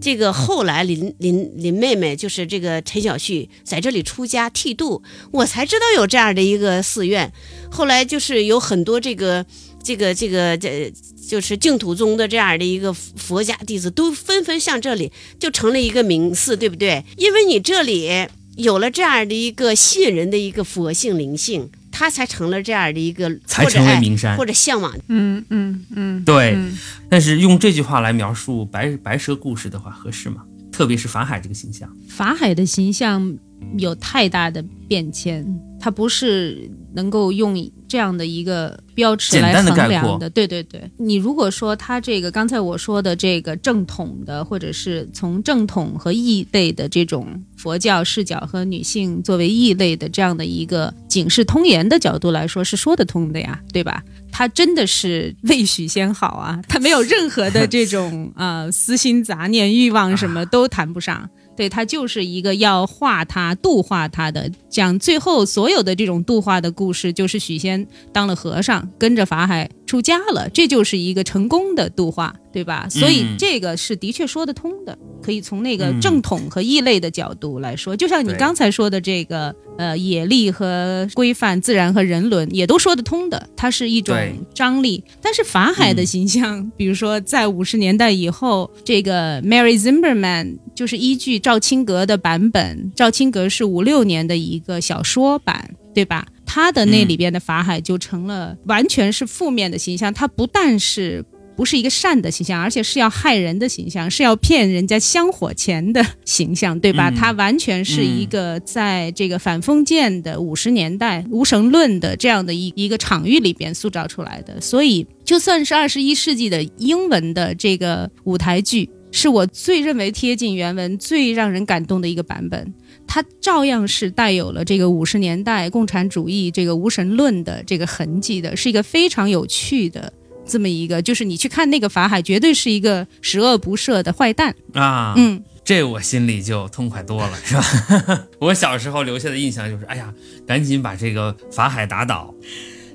[0.01, 7.33] 这个后来林林林妹妹就是这个陈小旭在这里出家剃度，我才知道有这样的一个寺院。
[7.71, 9.45] 后来就是有很多这个
[9.83, 10.93] 这个这个这
[11.27, 15.11] 就是净土宗的这样的一个佛家弟子都纷纷向这里，
[15.41, 17.03] 就成了一个名寺，对不对？
[17.17, 24.37] 因为你这里有了这样的一个吸引人的一个佛性灵性，它才成了这样的一个才成为名山。
[24.37, 24.93] 或者向往。
[25.09, 26.77] 嗯嗯嗯，对，嗯
[27.09, 30.43] 但是用这句话来描述白白蛇故事的话，合适吗？
[30.71, 33.39] 特别是法海这个形象，法海的形象
[33.79, 35.45] 有太大的变迁，
[35.81, 37.55] 它不是能够用
[37.89, 40.31] 这样的一个标尺来衡量的。
[40.31, 54.03] 对对对，你如果说他这个刚才我说的这个正统的，或者是从正统和异类的这种佛教视角和女性作为异类的这样的一个警示通言的角度来说，是说得通的呀， 对吧？
[54.33, 61.29] 他真的是未许先好啊，他没有任何的这种呃私心杂念、欲望，什么都谈不上。
[61.57, 72.87] 对他就是一个要化他、度化他的，讲最后所有的这种度化的故事，就是许仙当了和尚，跟着法海出家了，这就是一个成功的度化，对吧？
[72.91, 84.17] 所以这个是的确说得通的，可以从那个正统和异类的角度来说，就像你刚才说的这个呃野力和规范、自然和人伦，也都说得通的，它是一种
[84.53, 85.03] 张力。
[85.23, 91.41] 但是法海的形象，比如说在五十年代以后，这个 Mary Zimmerman 就是依据。
[91.41, 96.27] 赵清阁的版本，赵清阁是五六年的一个小说版，对吧？
[96.45, 101.25] 他的那里边的法海就成了完全是负面的形象，他不但是
[101.57, 107.11] 不是一个善的形象，而且是要害人的形象，是要骗人家香火钱的形象，对吧？
[107.11, 118.91] 他完全是一个在这个反封建的五十年代无神论的这样的一一个场域里边塑造出来的，所以就算是二十一世纪的英文的这个舞台剧。
[119.17, 122.75] 是我最认为贴近原文、最让人感动的一个版本，
[123.07, 130.13] 它照样是带有了这个五十年代共产主义这个无神论的这个痕迹的，是一个非常有趣的
[130.47, 135.15] 这么一个，就是你去看那个法海，绝对是一个十恶不赦的坏蛋啊！
[135.17, 138.27] 嗯，这我心里就痛快多了，是吧？
[138.39, 140.13] 我小时候留下的印象就是，哎呀，
[140.47, 142.35] 赶紧把这个法海打倒。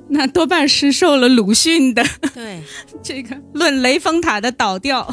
[0.10, 2.06] 那多半是受了鲁迅的，
[2.36, 2.62] 对，
[3.02, 5.12] 这个论雷峰塔的倒掉。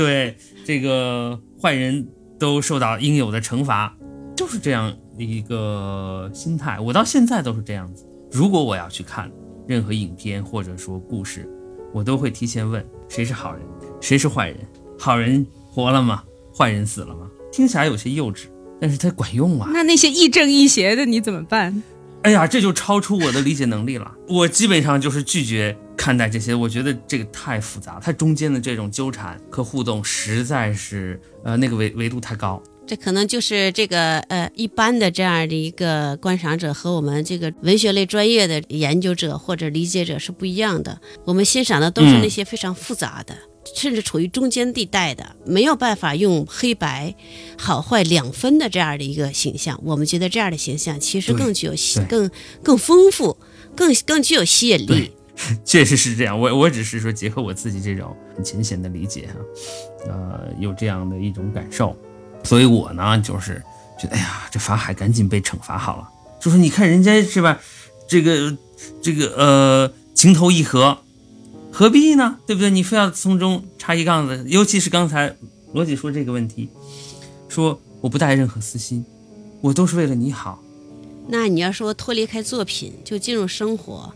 [0.00, 0.34] 对
[0.64, 2.08] 这个坏人
[2.38, 3.94] 都受到应有的惩罚，
[4.34, 6.80] 就是这样一个心态。
[6.80, 8.06] 我到现在都是这样子。
[8.32, 9.30] 如果我要去看
[9.68, 11.46] 任何影片或者说故事，
[11.92, 13.60] 我都会提前问谁是好人，
[14.00, 14.56] 谁是坏人。
[14.98, 16.24] 好人活了吗？
[16.56, 17.28] 坏人死了吗？
[17.52, 18.44] 听起来有些幼稚，
[18.80, 19.68] 但是它管用啊。
[19.70, 21.82] 那那些亦正亦邪的你怎么办？
[22.22, 24.12] 哎呀，这就超出我的理解能力了。
[24.28, 32.62] 我基本上就是拒绝看待这些，我觉得这个太复杂，它中间的这种纠缠和互动实在是，呃，那个维维度太高。
[32.86, 41.00] 这可能就是这个呃一般的这样的一个观赏者和我们这个文学类专业的研究者或者理解者是不一样的。
[41.24, 43.34] 我们欣赏的都是那些非常复杂的。
[43.74, 47.14] 甚至处于中间地带的，没有办法用黑白、
[47.58, 49.80] 好坏两分的这样的一个形象。
[49.84, 52.30] 我们觉得这样的形象其实更具有吸、更
[52.62, 53.36] 更丰富、
[53.76, 55.12] 更更具有吸引力。
[55.64, 56.38] 确实是这样。
[56.38, 61.96] 我我只是说结合我自己这种很浅显的理解哈，呃，有这样的一种感受。
[62.44, 63.62] 所以我呢，就是
[63.98, 66.08] 觉得，哎呀，这法海赶紧被惩罚好了。
[66.40, 67.58] 就是你看人家是吧，
[68.06, 68.54] 这个
[69.00, 70.98] 这个呃，情投意合。
[71.72, 72.38] 何必呢？
[72.46, 72.70] 对不对？
[72.70, 75.34] 你非要从中插一杠子，尤其是刚才
[75.72, 76.68] 罗姐说这个问题，
[77.48, 79.04] 说我不带任何私心，
[79.60, 80.62] 我都是为了你好。
[81.28, 84.12] 那你要说脱离开作品就进入生活，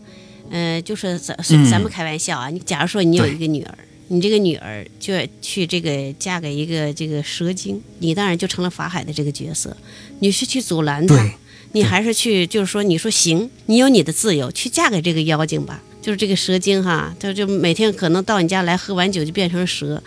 [0.51, 1.37] 呃，就是咱
[1.69, 2.49] 咱们开玩笑啊。
[2.49, 3.77] 你假如说你有一个女儿，
[4.09, 9.75] 你这个女儿就要去这个嫁给一个这个蛇精，你当然就成了法海的这个角色。
[10.19, 11.31] 你是去阻拦她，
[11.71, 15.81] 你还是去就是说你说行，你有你的自由，去嫁给这个妖精吧。
[16.05, 20.03] 就是这个蛇精哈，他就每天可能到你家来喝完酒就变成蛇，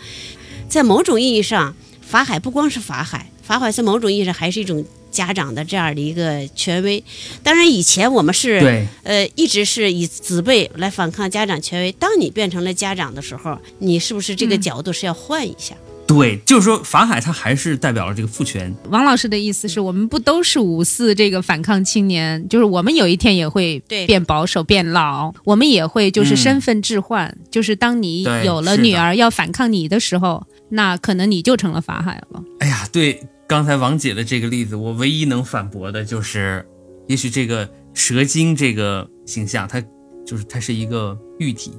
[0.69, 7.03] 在某种意义上，法海不光是法海，法海在某种意义上还是一种家长的这样的一个权威。
[7.43, 11.91] 当然，以前我们是呃一直是以子辈来反抗家长权威。
[11.91, 15.75] 当你变成了家长的时候，你是不是这个角度是要换一下？
[16.09, 18.75] 对，就是说法海他还是代表了这个父权。
[18.89, 32.43] 王老师的意思是我们不都是五四这个反抗青年，就是我们有一天也会变保守、变老，我们也会就是身份置换，就是当你有了女儿要反抗你的时候，那可能你就成了法海了。
[32.59, 36.65] 哎呀，对，刚才王姐的这个例子，我唯一能反驳的就是，
[37.07, 39.79] 也许这个蛇精这个形象，它
[40.25, 41.71] 就是它是一个喻体，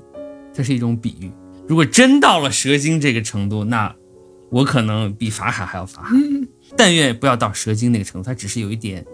[0.54, 1.32] 它是一种比喻。
[1.66, 3.92] 如果真到了蛇精这个程度，那
[4.50, 6.16] 我可能比法海还要法海，
[6.76, 9.04] 但愿不要到蛇精那个程度，它只是有一点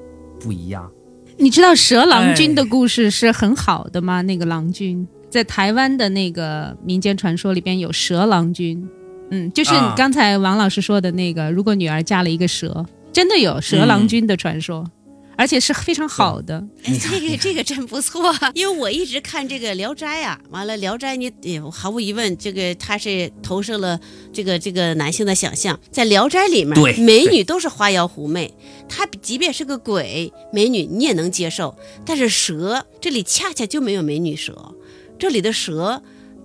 [0.40, 0.90] 不一样。
[1.38, 4.22] 你知道蛇郎君的故事是很好的吗？
[4.22, 5.07] 那个郎君？
[5.29, 8.88] 在台湾的那个民间传说里边有蛇郎君，
[9.31, 14.90] 嗯，就是你刚才王老师说的那个，如果女儿嫁了一个蛇，真的有蛇郎君的传说。
[15.37, 24.01] 而且是非常好的，哎，这个 这个真不错，因为我一直看这个《聊斋》啊，完了《聊斋》你毫无疑问，这个它是投射了
[24.33, 28.55] 这个这个男性的想象，在《聊斋》里面，美女都是花妖狐媚，
[28.88, 34.75] 她即便是个鬼美女，你也能接受，但是蛇这里恰恰就没有美女蛇，
[35.18, 36.03] 这里的蛇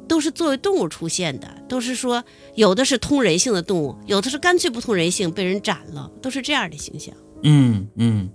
[0.08, 2.22] 都是作为动物出现的，都是说
[2.56, 7.16] 有的是通人性的动物，有的是干脆不通人性被人斩了，都是这样的形象。
[7.44, 8.30] 嗯嗯。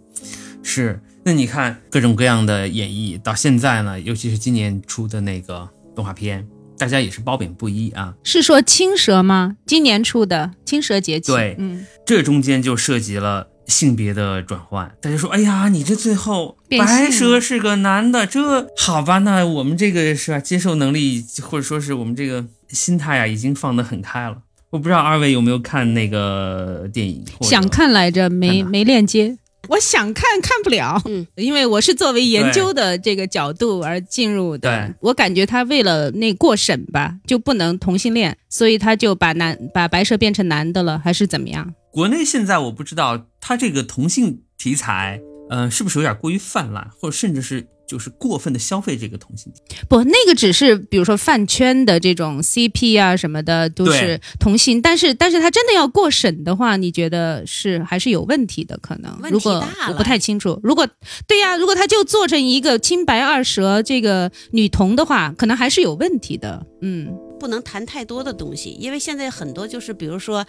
[0.69, 6.45] 是，那你看各种各样的演绎到现在呢，尤其是今年出的那个动画片，
[6.77, 8.13] 大家也是褒贬不一啊。
[8.25, 9.57] 是说青蛇吗？
[9.65, 11.31] 今年出的青蛇节气。
[11.31, 14.93] 对嗯，这中间就涉及了性别的转换。
[15.01, 19.19] 大家说，哎呀，你这最后白蛇是个男的，这好吧？
[19.19, 24.39] 那我们这个是吧，接受能力或者说是我们这个心态啊，已经放得很开了。
[24.71, 27.25] 我不知道二位有没有看那个电影？
[27.43, 29.39] 想看来着，没没链接。
[29.69, 34.95] 我想看看不了，嗯，因为我是作为研究的这个角度而进入的对。
[35.01, 41.75] 我感觉他为了那过审吧，就不能同性恋，所以他就把男把白蛇变成男的了，还是怎么样？
[41.91, 49.85] 国内现在我不知道他这个同性题材，呃，是不是有点过于泛滥，或者甚至是就是过分的消费这个同性恋？
[49.89, 58.77] 不，那个只是比如说饭圈的这种 CP 啊什么的，都是同性，但是但是他真的要过审的话，你觉得是还是有问题的？
[58.79, 60.87] 可能问题如果大我不太清楚，如果
[61.27, 66.67] 对呀、如果他就做成一个清白二蛇这个女童的话，可能还是有问题的。
[66.83, 70.45] 嗯，不能谈太多的东西，因为现在很多就是比如说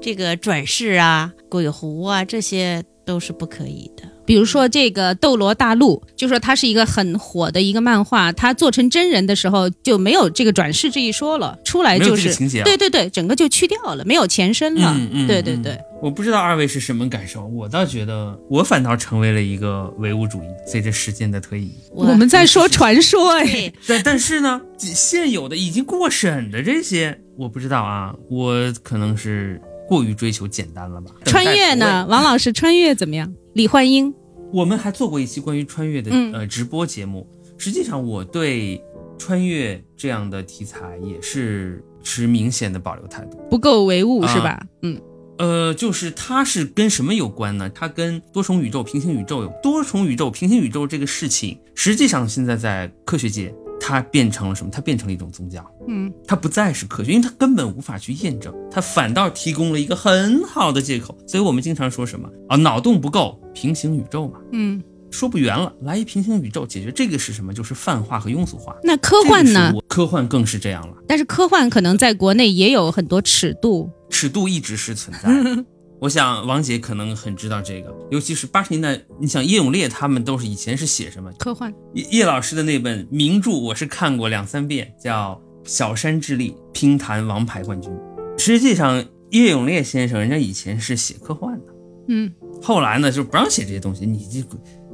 [0.00, 4.02] 这个转世啊、鬼狐啊，这些都是不可以的。
[4.30, 14.94] 比如说这个《斗罗大陆》，就说它是一个很火的一个漫画，它做成真人的时候就没有这个转世这一说了，出来就是情节啊对对对，整个就去掉了，没有前身了。
[14.96, 15.76] 嗯嗯嗯对对对。
[16.00, 21.72] 我不知道二位是什么感受，我倒觉得我反倒成为了一个唯物主义，随着时间的推移。
[21.92, 31.10] 我我们在说传说哎， 但但是呢，现有的已经过审的这些，我不知道啊，我可能是过于追求简单了吧。
[31.24, 32.06] 穿越呢？
[32.08, 33.28] 王老师，穿越怎么样？
[33.54, 34.14] 李焕英，
[34.52, 37.26] 我们还做过一期关于穿越的、嗯呃直播节目。
[37.56, 38.82] 实际上，我对
[39.18, 43.38] 穿越这样的题材也是持明显的保留态度。
[43.50, 44.66] 不够唯物、啊是吧？
[44.80, 45.00] 嗯，
[45.36, 47.68] 呃，就是它是跟什么有关呢？
[47.68, 54.70] 它跟多重宇宙、平行宇宙有多重宇宙、平行宇宙这个事情，实际上现在在科学界，它变成了什么？
[54.70, 55.64] 它变成了一种宗教。
[55.88, 61.16] 嗯，它不再是科学，因为它根本无法去验证，它反倒提供了一个很好的借口。
[61.26, 64.38] 所以我们经常说什么啊，脑洞不够，平行宇宙嘛。
[64.52, 67.52] 嗯，说不圆了，来一平行宇宙解决这个是什么？
[67.52, 68.76] 就是泛化和庸俗化。
[68.84, 73.90] 那科幻呢科幻更是这样了，但是科幻可能在国内也有很多尺度。
[74.10, 75.64] 尺度一直是存在的。
[76.00, 81.30] 我想王姐可能很知道这个，尤其是八十年代，你想叶永烈他们都是以前是写什么？
[81.38, 85.38] 科幻，叶叶老师的那本名著我是看过两三遍，叫
[85.70, 87.92] 《小山智力乒坛王牌冠军》。
[88.38, 91.66] 实际上，叶永烈先生人家以前是写科幻的，
[92.08, 92.32] 嗯，
[92.62, 94.42] 后来呢就不让写这些东西，你就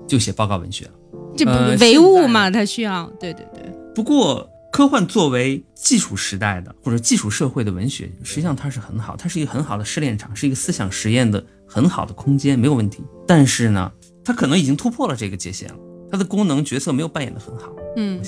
[0.09, 0.91] 就写报告文学了。
[1.37, 3.63] 这不、呃唯物嘛，他需要，对对对，
[3.95, 13.03] 不过，科幻作为技术时代的或者技术社会的文学，实际上它是很好，它是一个很好的试炼场，是一个思想实验的很好的空间，没有问题。
[13.27, 13.91] 但是呢，
[14.23, 15.77] 它可能已经突破了这个界限了，
[16.13, 17.73] 它的功能角色没有扮演的很好。
[17.97, 18.23] 嗯。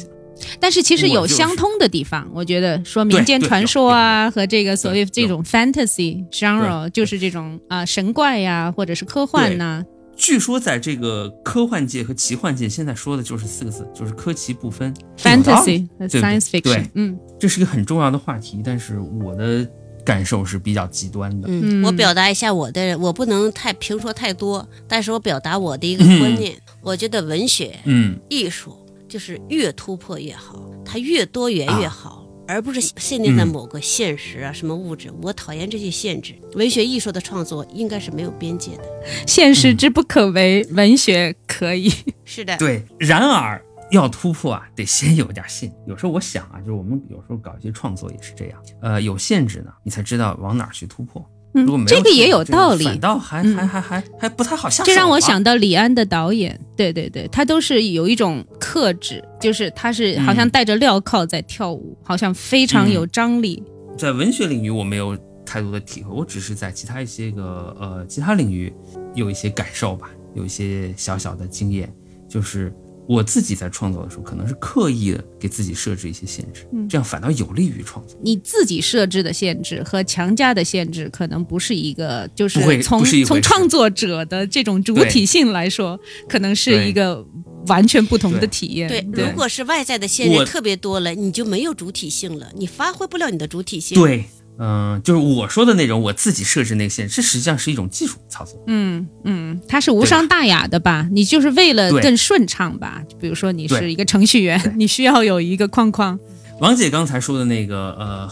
[0.59, 9.85] 但是其实有相通的地方，我觉得说民间传说啊和这个所谓这种 fantasy genre，就是这种啊、神怪呀、或者是科幻呐、
[10.19, 14.93] 据说在这个科幻界和奇幻界，现在说的就是四个字，就是科奇不分。
[15.17, 19.67] fantasy science fiction，嗯这是一个很重要的话题，但是我的
[20.05, 21.47] 感受是比较极端的。
[21.49, 26.53] 嗯，嗯我表达一下我的，我不能太评说太多，但是我表达我的一个观念。
[26.83, 28.77] 我觉得文学、嗯，艺术
[29.09, 32.18] 就是越突破越好，它越多元越啊好。
[32.49, 36.35] 而不是限定在嗯某个现实啊，什么物质，我讨厌这些限制。
[36.55, 38.85] 文学艺术的创作应该是没有边界的。
[39.27, 41.93] 现实之不可为，文学可以。
[42.25, 42.83] 是的，对。
[42.99, 45.71] 然而要突破啊，得先有点信。
[45.87, 51.23] 有时候我想啊，就是我们有时候搞一些创作也是这样，呃，有限制呢，你才知道往哪儿去突破。
[51.55, 54.87] 嗯如果没有这个也有道理反倒还嗯还还还还不太好下手啊。
[54.87, 63.63] 这让我想到李安的导演，对对对，他都是有一种克制，就是他是好像带着镣铐在跳舞，好像非常有张力。
[63.97, 68.71] 在文学领域我没有太多的体会，我只是在其他一些个呃其他领域
[69.15, 71.91] 有一些感受吧，有一些小小的经验，
[72.29, 72.71] 就是
[73.09, 78.19] 我自己在创作的时候，可能是刻意的给自己设置一些限制，嗯这样反倒有利于创作。
[78.23, 87.27] 你自己设置的限制和强加的限制，可能不是一个，就是从从创作者的这种主体性来说，可能是一个
[87.67, 88.87] 完全不同的体验。
[88.87, 94.27] 对，对如果是外在的限制特别多了，你就没有主体性了，你发挥不了你的主体性。，对，
[94.59, 98.61] 嗯、就是我说的那种我自己设置那个限制，这实际上是一种技术操作。
[98.67, 101.09] 嗯嗯，它是无伤大雅的吧？
[101.13, 103.03] 你就是为了更顺畅吧？
[103.21, 106.19] 比如说你是一个程序员，你需要有一个框框。
[106.61, 108.29] 王姐刚才说的那个呃，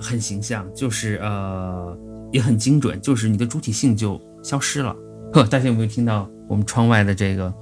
[0.00, 1.94] 很形象，就是呃
[2.32, 4.96] 也很精准，就是你的主体性就消失了。
[5.32, 7.52] 呵，大家有没有听到我们窗外的这个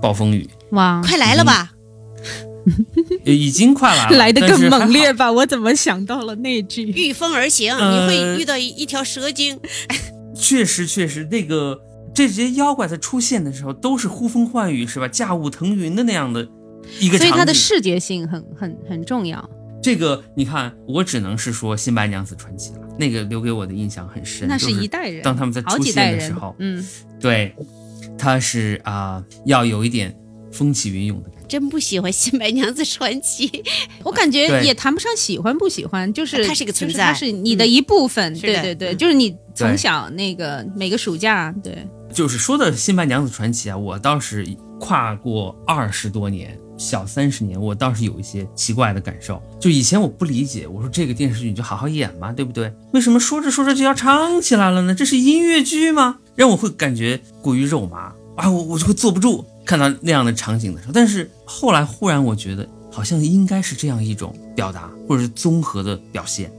[0.00, 0.48] 暴风雨？
[0.70, 1.72] 哇，快来了吧！
[3.24, 5.30] 已经快来了， 来的更猛烈吧？
[5.30, 6.82] 我怎么想到了那句？
[6.84, 9.58] 御风而行，呃你会遇到一一条蛇精。
[10.34, 11.80] 确实，确实，那个
[12.12, 15.06] 这些妖怪在出现的时候都是呼风唤雨，是吧？
[15.06, 16.46] 驾雾腾云的那样的
[16.98, 17.16] 一个。
[17.18, 19.48] 所以它的视觉性很很很重要。
[19.82, 24.48] 这个，你看，我只能是说《新白娘子传奇》了，那个留给我的印象很深。
[24.48, 26.82] 那是一代人，当他们在好出几代人现的时候，嗯，
[27.20, 27.54] 对，
[28.16, 30.16] 他是啊、要有一点
[30.54, 31.46] 风起云涌的感觉。
[31.48, 33.48] 真不喜欢《新白娘子传奇》，
[34.04, 38.32] 我感觉也谈不上喜欢不喜欢，就是它是一个存就是在它是你的一部分。
[38.38, 44.46] 对对对，嗯就是你从小那个每个暑假，对，就是说的《新白娘子传奇》啊，我倒是
[44.80, 49.40] 跨过二十多年，小三十年，我倒是有一些奇怪的感受。
[49.60, 52.72] 就以前我不理解，我说这个电视剧你就好好演嘛，对不对？
[52.92, 54.94] 为什么说着说着就要唱起来了呢？
[54.94, 56.18] 这是音乐剧吗？
[56.34, 60.92] 让我会感觉过于肉麻啊，我我就会坐不住看到那样的场景的时候。
[60.92, 66.50] 但是后来忽然我觉得，好像应该是这样一种表达，或者是综合的表现。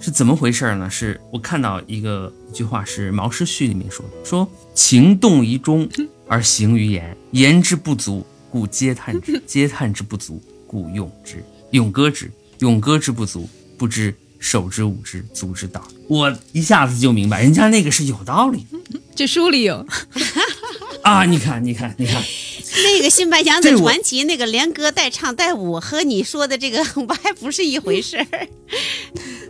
[0.00, 0.88] 是怎么回事呢？
[0.88, 5.88] 是我看到一个一句话，是《毛诗序》里面说的，说情动于中
[6.28, 11.44] 而行于言，言之不足，故嗟叹之； 嗟叹之不足，故咏之。
[11.72, 12.30] 咏歌之，
[12.60, 15.82] 咏歌之不足，不知手之舞之足之道。
[16.06, 18.64] 我一下子就明白，人家那个是有道理
[19.16, 19.84] 这书里有，
[21.08, 21.24] 啊！
[21.24, 22.22] 你看，你看，你看，
[22.84, 28.26] 那个《新白娘子传奇》那个连歌带唱带舞，和你说的这个 我还不是一回事儿。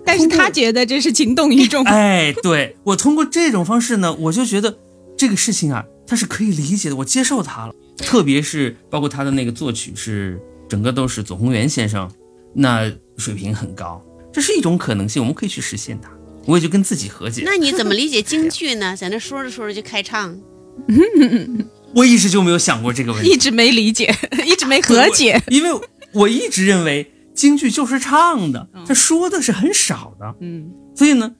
[0.06, 1.84] 但是他觉得这是情动于衷。
[1.84, 4.78] 哎，对我通过这种方式呢，我就觉得
[5.16, 7.74] 这个事情啊，他是可以理解的，我接受他了。
[7.96, 12.08] 特别是包括他的那个作曲是整个都是左宏元先生，
[12.54, 14.00] 那水平很高，
[14.32, 16.08] 这是一种可能性，我们可以去实现它。
[16.46, 17.42] 我也就跟自己和解。
[17.44, 18.94] 那你怎么理解京剧呢？
[18.96, 20.40] 在那说着说着就开唱，
[21.94, 24.14] 我一直就没有想过这个问题，一直没理解，
[24.46, 25.40] 一直没和解。
[25.48, 25.70] 因为
[26.12, 31.32] 我一直认为京剧就是唱的，他说的是很少的，嗯，所以呢，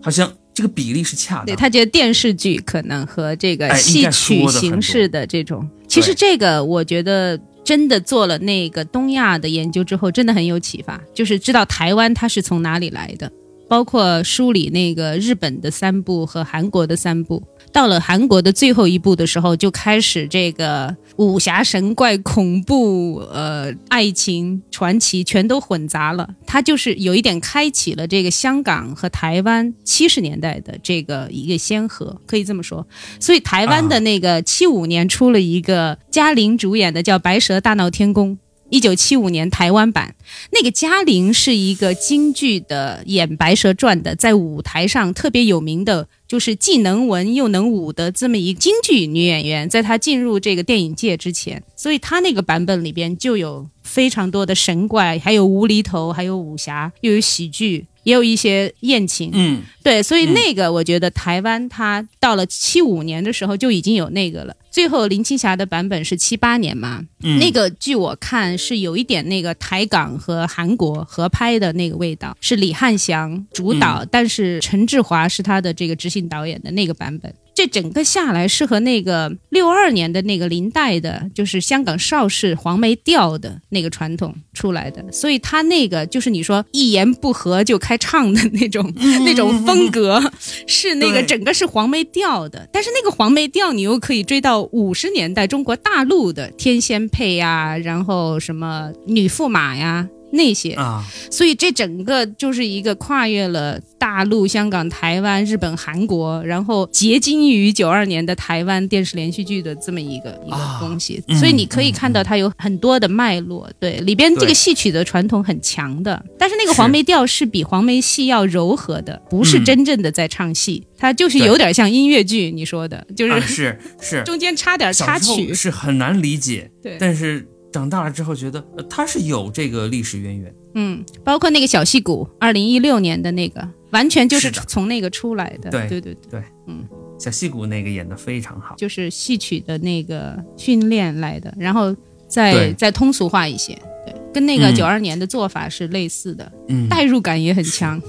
[0.00, 1.52] 好像这个比例是恰当的。
[1.52, 13.30] 对他觉得电视剧可能和这个戏曲形式的这种，其实这个我觉得真的做了那个东亚的研究之后，真的很有启发，就是知道台湾它是从哪里来的，
[13.68, 17.42] 包括梳理那个日本的三部和韩国的三部。
[17.76, 26.26] 到了韩国的最后一部的时候，就开始这个武侠神怪、恐怖、呃爱情传奇全都混杂了。
[26.46, 32.88] 它就是有一点开启了这个香港和台湾七十年代的这个一个先河，可以这么说。
[33.20, 38.30] 所以台湾的那个七五年出了一个嘉玲主演的叫《白蛇大闹天宫》。
[38.68, 40.16] 一九七五年台湾版，
[40.50, 49.68] 那个嘉玲是一个京剧的演《白蛇传》的，在舞台上特别有名的，就是既能文又能武的这么一京剧女演员。
[49.68, 59.30] 在她进入这个电影界之前，所以她那个版本里边就有非常多的神怪，还有无厘头，还有武侠，又有喜剧，也有一些宴请。
[59.34, 64.54] 嗯，对，所以那个我觉得台湾它到了七五年的时候就已经有那个了。
[64.70, 77.34] 最后林青霞的版本是七八年嘛，嗯那个据我看是有一点那个台港和韩国合拍的那个味道，是李汉祥主导，但是陈志华是他的这个执行导演的那个版本。
[77.56, 88.92] 这整个下来是和那个六二年的那个林黛的，就是香港邵氏黄梅调的那个传统出来的，所以他那个就是你说一言不合就开唱的那种、
[89.24, 90.22] 那种风格，
[90.66, 100.06] 是那个整个是黄梅调的，但是那个黄梅调你又可以追到五十年代中国大陆的天仙配呀，然后什么女驸马呀。
[100.36, 111.22] 那些，啊，所以这整个就是一个跨越了大陆、香港、台湾、日本、韩国，然后结晶于九二年的台湾电视连续剧的这么一个一个啊东西。
[111.28, 119.64] 嗯所以你可以看到它有很多的脉络，对里边这个戏曲的传统很强的，但是那个黄梅调是比黄梅戏要柔和的，不是嗯。
[119.64, 123.80] 真正的在唱戏，它就是有点像音乐剧，你说的，就啊是是。
[124.00, 126.96] 是， 中间插点插曲，是很难理解，对。
[127.00, 130.54] 但是长大了之后觉得，呃它是有这个历史渊源。
[130.72, 136.42] 嗯，包括那个小戏骨，二零一六年的那个，完全就是从那个出来的，对对对对。
[136.66, 136.86] 嗯。
[137.18, 141.94] 小戏骨那个演的非常好，就是戏曲的那个训练来的，然后
[142.26, 143.74] 再再通俗化一些，
[144.06, 144.74] 对，跟那个嗯。
[144.74, 148.00] 九二年的做法是类似的，嗯，代入感也很强。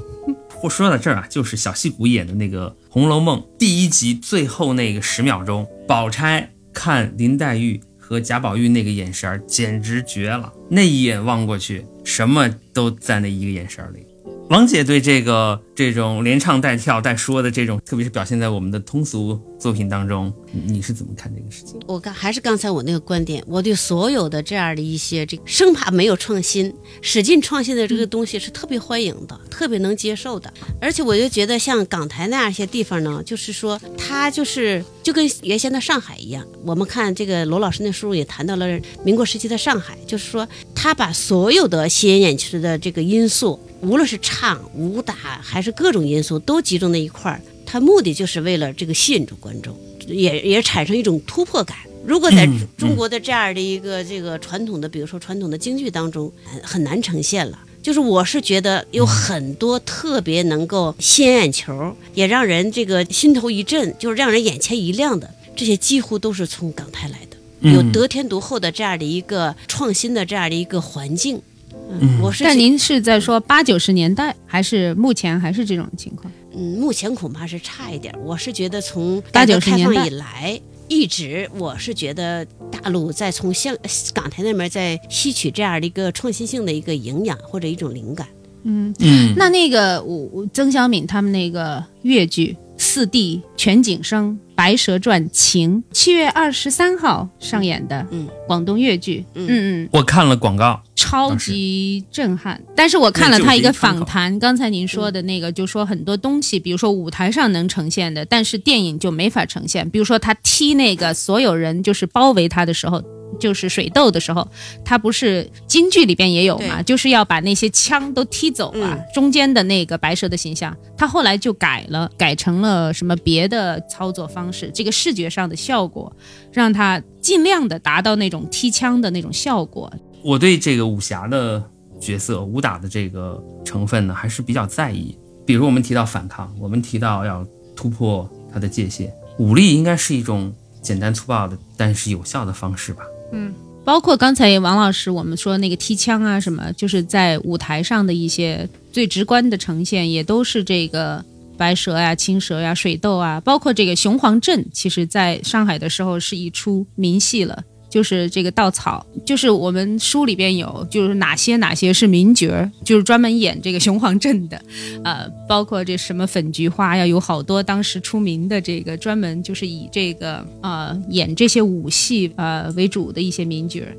[0.64, 14.07] 我说到这儿啊，就是小戏骨演的那个《红楼梦》第一集最后那个十秒钟，宝钗看林黛玉和贾宝玉那个眼神简直绝了，那一眼望过去，什么都在那一个眼神里。
[14.50, 21.78] 王姐对这个这种连唱带跳带说的这种，特别是表现在我们的通俗作品当中，你你是怎么看这个事情？
[21.86, 30.52] 我刚还是刚才我那个观点，我对所有的这样的一些这个生怕没有创新、使劲创新的这个东西是特别欢迎的，特别能接受的。
[30.82, 36.48] 而且我就觉得像港台那样一些地方呢，就是说它就是就跟原先的上海一样。
[36.64, 38.66] 我们看这个罗老师那书也谈到了
[39.04, 47.42] 民国时期的上海，就是说他把所有的吸引眼球的这个因素，无论是唱、武打还是各种因素，都集中在一块儿。
[47.66, 51.78] 他目的就是为了这个吸引住观众，也也产生一种突破感。
[52.06, 57.60] 如果在嗯中国的这样的一个这个传统的，比如说传统的京剧当中，很很难呈现了。
[57.84, 71.42] 就是我是觉得有很多特别能够吸引眼球，也让人这个心头一震，就是让人眼前一亮的，这些几乎都是从港台来的，有嗯得天独厚的这样的一个创新的这样的一个环境。
[71.90, 76.32] 嗯，我是觉但您是在说八九十年代，还是目前还是这种情况？
[76.54, 78.20] 嗯，目前恐怕是差一点儿。
[78.24, 83.76] 我是觉得从八九十年代开放以来，一直我是觉得大陆在从香
[84.14, 88.28] 港台那边在吸取这样的一个创新性的一个营养或者一种灵感。
[88.64, 92.56] 嗯，嗯，那那个我我曾小敏他们那个粤剧
[92.98, 102.60] 《四弟全景声》《白蛇传·情》，七月二十三号上演的，嗯，广东粤剧，嗯嗯嗯，我看了广告，超级震撼。
[102.76, 109.88] 但是我看了他一个访谈，刚才您说的那个，就说很多东西，比如说舞台上能呈现的，但是电影就没法呈现。
[109.92, 113.00] 比如说他踢那个所有人就是包围他的时候。
[113.40, 114.48] 就是水斗的时候，
[114.84, 118.94] 他不是京剧里边也有嘛，就是要把那些枪都踢走啊。
[118.94, 126.16] 嗯中间的那个白蛇的形象，他后来就改了，改成了什么别的操作方式，这个视觉上的效果，
[126.52, 129.92] 让他尽量的达到那种踢枪的那种效果。
[130.24, 131.64] 我对这个武侠的
[132.00, 135.18] 角色、武打的这个成分呢，还是比较在意。
[135.46, 143.04] 比如我们提到反抗，我们提到要突破他的界限，武力应该是一种简单粗暴的，但是有效的方式吧。
[143.32, 143.54] 嗯
[143.86, 151.24] 包括刚才王老师我们说那个踢枪啊什么，就是在舞台上的一些最直观的呈现，也都是这个
[151.58, 157.64] 白蛇呀、青蛇呀、水斗啊，包括这个雄黄阵，其实在上海的时候是一出名戏了。
[157.98, 164.62] 就是这个稻草，就是我们书里边有，就是哪些哪些是名角儿，就是专门演这个雄黄镇的，
[165.04, 173.98] 呃，包括这什么粉菊花呀，有好多当时出名的这个专门就是以这个呃演这些武戏呃为主的一些名角儿。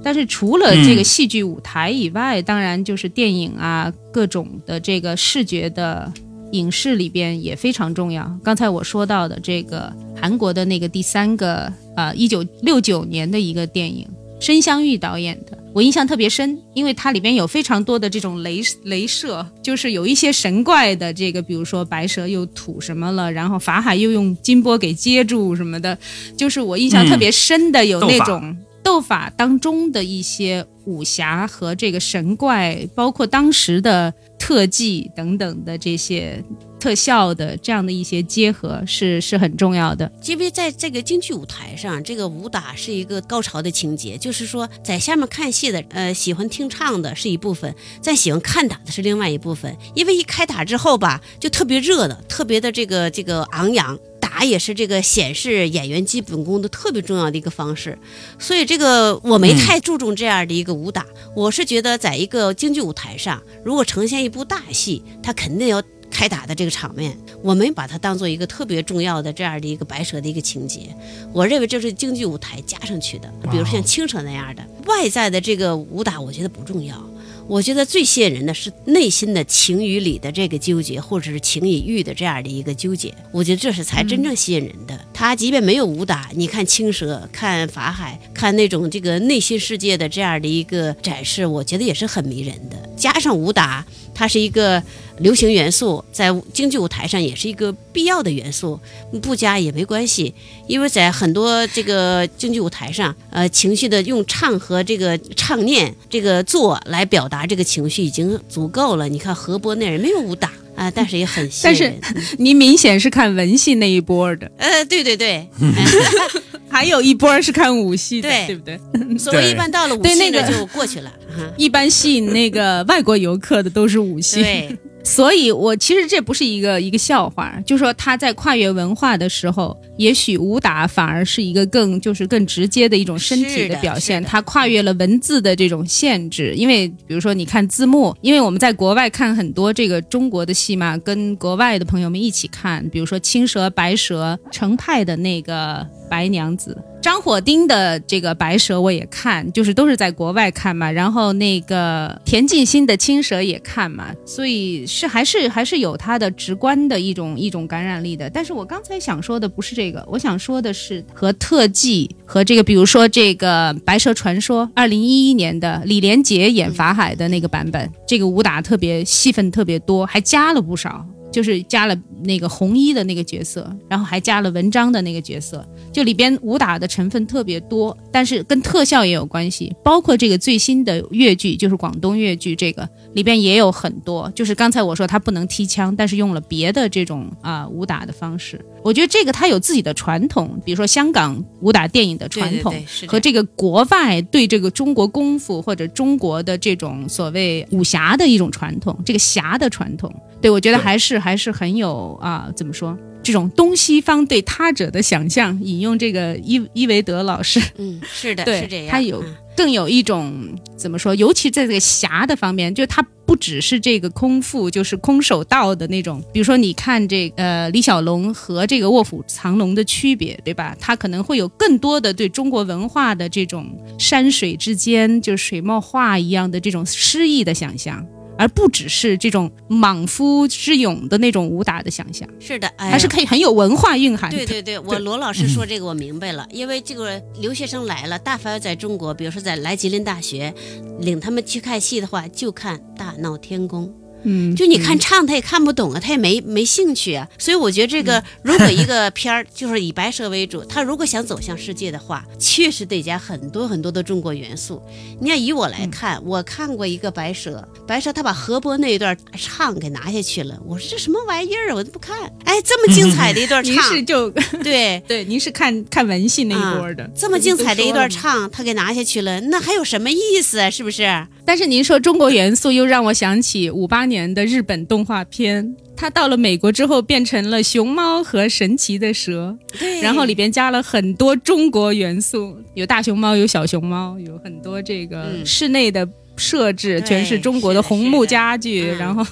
[0.00, 6.12] 但是除了这个戏剧舞台以外，当然就是电影啊，各种的这个视觉的
[6.52, 8.30] 影视里边也非常重要。
[8.42, 14.06] 刚才我说到的这个韩国的那个第三个呃一九六九年的一个电影，
[14.40, 25.96] 申香玉导演的，我印象特别深，因为它里边有非常多的这种镭镭射，就是有一些神怪的这个，比如说白蛇又吐什么了，然后法海又用金波给接住什么的，
[26.36, 28.56] 就是我印象特别深的有那种。
[28.82, 36.42] 斗法当中的一些武侠和这个神怪，包括当时的特技等等的这些
[36.80, 40.10] 特效的这样的一些结合是是很重要的。
[40.24, 49.76] 因为在这个京剧舞台上，这个武打是一个高潮的情节，就是说在下面看戏的，呃，喜欢听唱的是一部分，在喜欢看打的是另外一部分。
[49.94, 53.98] 因为一开打之后吧，就特别热的，特别的这个这个昂扬。
[54.20, 57.98] 打也是这个显示演员基本功的特别重要的一个方式，
[58.38, 61.04] 所以这个我没太注重这样的一个武打。
[61.34, 70.94] 我是觉得在一个京剧舞台上，如果呈现一部大戏，它肯定要开打的这个场面，我们把它当做一个特别重要的这样的一个白蛇的一个情节。
[71.32, 77.02] 我认为这是京剧舞台加上去的，比如像青蛇那样的外在的这个武打，我觉得不重要。
[77.46, 83.12] 我觉得最吸引人的是内心的情与理的这个纠结，或者是情与欲的这样的一个纠结。
[83.32, 84.96] 我觉得这是才真正吸引人的。
[85.12, 92.76] 他即便没有武打，你看青蛇、看法海、看那种这个内心世界的这样的一个展示，我觉得也是很迷人的。
[92.96, 93.84] 加上武打，
[94.20, 94.82] 它是一个
[95.20, 98.78] 流行元素，在京剧舞台上也是一个必要的元素，
[99.22, 100.34] 不加也没关系。
[100.66, 109.08] 因为在很多这个京剧舞台上，呃，情绪的用唱和这个唱念、这个做来表达这个情绪已经足够了。
[109.08, 112.00] 你看何伯那人没有武打啊、但是也很吸引但是人。
[112.38, 115.48] 您明显是看文戏那一波的，呃，对对对，
[116.70, 119.18] 还有一波是看武戏的，对对不对？
[119.18, 121.10] 所以一般到了武戏那个就过去了。
[121.28, 124.42] 哈一般吸引那个外国游客的都是武戏。
[124.42, 136.54] 对，所以，我其实这不是一个一个笑话，就说他在跨越文化的时候，也许武打反而是一个更就是更直接的一种身体的表现，是的它跨越了文字的这种限制。
[136.54, 146.76] 因为比如说你看字幕，因为我们在国外看很多这个中国的戏嘛，跟国外的朋友们一起看，比如说青蛇、白蛇、程派的那个白娘子。
[147.00, 158.28] 张火丁的这个白蛇我也看，就是都是在国外看嘛，然后那个田沁鑫的青蛇也看嘛，所以是还是还是有它的直观的一种一种感染力的。
[158.28, 171.06] 但是我刚才想说的不是这个，我想说的是和特技和这个，比如说这个《白蛇传说》，二零一一年的李连杰演法海的那个版本，这个武打特别戏份特别多，还加了不少。
[171.30, 179.74] 就是加了那个红衣的那个角色，然后还加了文章的那个角色，就里边武打的成分特别多，但是跟特效也有关系。
[179.82, 184.30] 包括这个最新的越剧，就是广东越剧，这个里边也有很多。
[184.34, 188.60] 就是刚才我说他不能踢枪，但是用了别的这种啊、武打的方式。
[188.82, 192.74] 我觉得这个它有自己的传统，比如说香港武打电影的传统，
[193.06, 202.96] 和这个国外对这个中国功夫或者中国的这种所谓武侠的一种传统，这个侠的传统，对我觉得还是还是很有啊，怎么说？
[203.30, 208.88] 这种东西方对他者的想象，引用这个伊伊维德老师，嗯，是的，对是这样。
[208.90, 210.32] 他有嗯更有一种
[210.76, 211.14] 怎么说？
[211.14, 216.20] 尤其在这个侠的方面，就他不只是这个空腹，就是空手道的那种。
[216.32, 220.76] 比如说，你看这呃李小龙和这个卧虎藏龙的区别，对吧？
[220.80, 223.66] 他可能会有更多的对中国文化的这种
[223.96, 228.04] 山水之间，就是水墨画一样的这种诗意的想象。
[228.38, 234.36] 而不只是这种莽夫之勇的那种武打的想象，是的，哎还是可以很有文化蕴含的。
[234.36, 240.54] 对对对，我罗老师说这个我明白了，因为这个留学生来了，大凡在中国，比如说在来吉林大学，
[241.00, 243.86] 领他们去看戏的话，就看《大闹天宫》。
[244.24, 247.26] 嗯，就你看唱，他也看不懂啊，他也没没兴趣啊。
[247.38, 254.82] 所以我觉得这个， 如果一个片儿就是以白蛇为主，他如果想走向世界的话，确实得加很多很多的中国元素。
[255.20, 262.16] 你看，以我来看，我看过一个白蛇，白蛇他把河伯那一段唱给拿下去了，我说这什么玩意儿啊，我都不看。
[262.44, 264.30] 哎，这么精彩的一段唱 您，是就
[264.62, 265.02] 对。
[265.06, 268.08] 对，您是看看文戏那一波的，啊这么精彩的一段。
[268.10, 270.68] 唱，他给拿下去了，那还有什么意思啊？
[270.70, 271.26] 是不是？
[271.44, 280.02] 但是您说中国元素，又让我想起五八年的日本动画片，它到了美国之后变成了熊猫和神奇的蛇，对。
[280.02, 285.46] 然后里边加了很多中国元素，有大熊猫，有小熊猫，有很多这个嗯。
[285.46, 286.06] 室内的
[286.36, 289.24] 设置，对全是中国的红木家具，嗯然后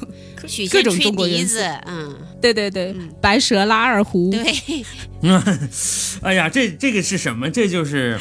[0.70, 3.10] 各种中国元素，嗯，对对对，嗯。
[3.20, 4.84] 白蛇拉二胡，对，
[6.22, 7.50] 哎呀，这这个是什么？
[7.50, 8.18] 这就是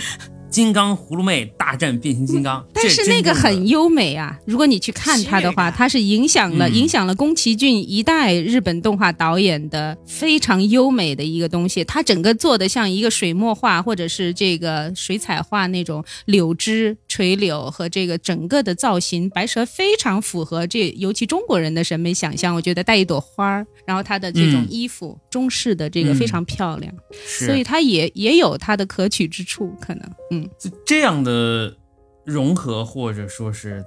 [0.49, 2.65] 金刚葫芦妹大战变形金刚。
[2.73, 4.37] 但是那个很优美啊！
[4.45, 11.83] 如果你去看它的话，它是影响了、嗯影响了宫崎骏一代日本动画导演的非常优美的一个东西。
[11.83, 22.53] 它整个做的像一个水墨画或者是这个水彩画那种柳枝、垂柳和这个整个的造型，白蛇非常符合这尤其中国人的审美想象。
[22.53, 26.93] 我觉得带一朵花儿，然后它的这种嗯衣服、中式的这个嗯非常漂亮，
[27.27, 30.47] 是所以它也也有它的可取之处，可能嗯。
[30.59, 31.75] 这这样的
[32.23, 33.83] 融合，或者说是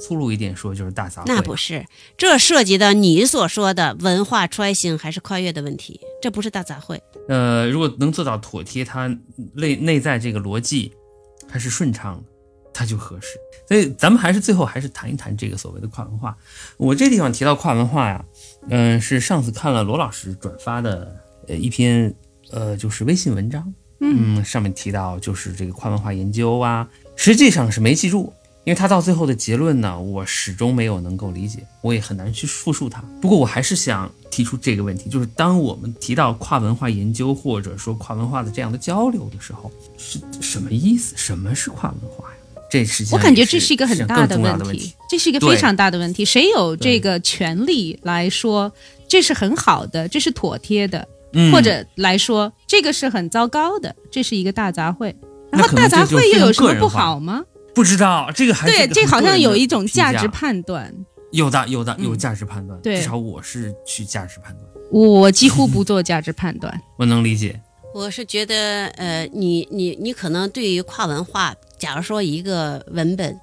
[0.00, 1.26] 粗鲁一点说，就是大杂烩。
[1.28, 1.86] 那不是，
[2.18, 6.98] 这涉及到你所说的文化穿行还是跨越的问题，这不是大杂烩。
[7.28, 9.06] 呃，如果能做到妥帖，它
[9.54, 10.90] 内内在这个逻辑
[11.48, 12.31] 还是顺畅的，
[12.72, 13.38] 它就合适。
[13.68, 16.36] 所以咱们还是最后还是谈一谈这个所谓的跨文化。
[16.76, 18.24] 我这地方提到跨文化呀，
[18.68, 21.16] 嗯、是上次看了罗老师转发的
[21.48, 22.14] 呃一篇
[22.50, 28.32] 呃就是微信文章，嗯，上面提到就是这个跨文化研究啊，实际上是没记住。
[28.64, 33.02] 因为他到最后的结论呢，我始终没有能够理解，我也很难去复述它。
[33.20, 39.68] 不过我还是想提出这个问题，就是当我们提到跨文化研究或者说跨文化的这样的交流的时候，
[39.98, 41.12] 是什么意思？
[41.16, 42.36] 什么是跨文化呀？
[42.72, 46.24] 这实际上我感觉这是一个很大的问题，这是一个非常大的问题。
[46.24, 48.72] 谁有这个权利来说
[49.06, 55.14] 这是很好的，这是妥帖的，嗯或者来说这个是很糟糕的，这是一个大杂烩。
[55.50, 57.44] 然后大杂烩又有什么不好吗？
[57.74, 60.90] 不知道这个还对，这好像有一种价值判断。
[61.30, 66.80] 有的有的有嗯价值判断，对至少我是去价值判断，我几乎不做价值判断。
[66.96, 67.60] 我能理解。
[67.94, 73.40] 我是觉得，呃，你你你可能对于跨文化，假如说一个文本，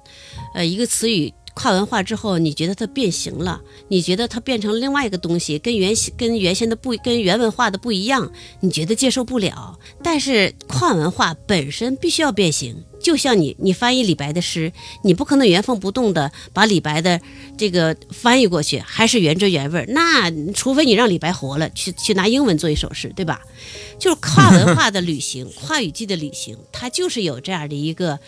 [0.54, 9.78] 呃，一个词语跨文化之后，你觉得它变形了，你觉得它变成另外一个东西，跟原先跟原先的不跟原文化的不一样，你觉得接受不了。
[10.02, 14.72] 但是跨文化本身必须要变形，就像你你翻译李白的诗，
[15.02, 17.20] 你不可能原封不动的把李白的
[17.56, 19.86] 这个翻译过去，还是原汁原味儿。
[19.88, 23.40] 那除非你让李白活了，去去拿英文做一首诗，对吧？
[23.98, 28.18] 就是跨文化的旅行，跨语境的旅行，它就是有这样的一个，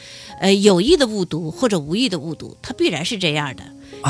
[0.40, 3.62] 呃，有意的误读或者无意的误读，它必然是这样的，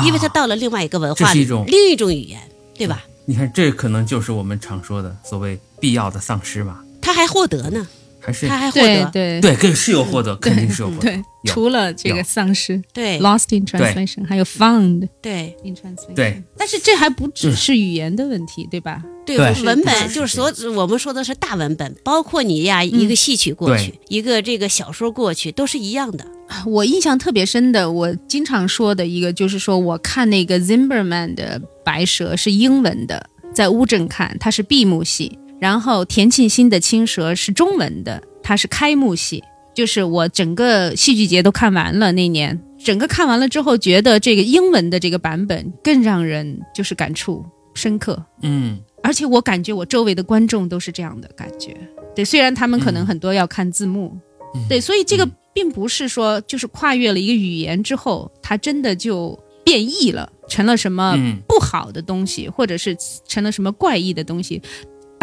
[0.05, 2.41] 因为它到了另外一个文化里，这是一种另一种语言，
[2.77, 3.05] 对吧？
[3.25, 6.83] 你看，这可能就是我们常说的所谓必要的丧失吧？
[7.01, 7.87] 他还获得呢，
[8.23, 9.41] 还是他还获得，对。
[9.41, 11.01] 对对，更是有获得，肯定是有获得。
[11.01, 13.19] 对，除了这个丧失对。
[13.19, 15.55] （lost in translation），还有 found 对。
[15.63, 16.13] In translation。
[16.15, 19.03] 对，但是这还不只是语言的问题，对吧？
[19.25, 26.25] 对，文本就是所我们说的是大文本，包括你呀一个戏曲过去，一个这个小说过去，都是一样的。
[26.65, 35.31] 我印象特别深的，我经常说的一个就是说，我看那个 Zimmerman 的《白蛇》是英文的，在乌镇看，它是闭幕戏；
[35.63, 39.41] 然后田沁鑫的《青蛇》是中文的，它是开幕戏。
[39.73, 48.21] 就是我整个戏剧节都看完了，那年整个看完了之后，觉得这个英文的这个版本更让人就是感触深刻。
[48.41, 51.73] 嗯，而且我感觉我周围的观众都是这样的感觉。
[52.13, 54.17] 对，虽然他们可能嗯很多要看字幕，
[54.53, 62.95] 嗯对，所以这个嗯并不是说就是跨越了一个语言之后，它真的就变异了，成了什么嗯不好的东西，或者是
[63.25, 64.61] 成了什么怪异的东西。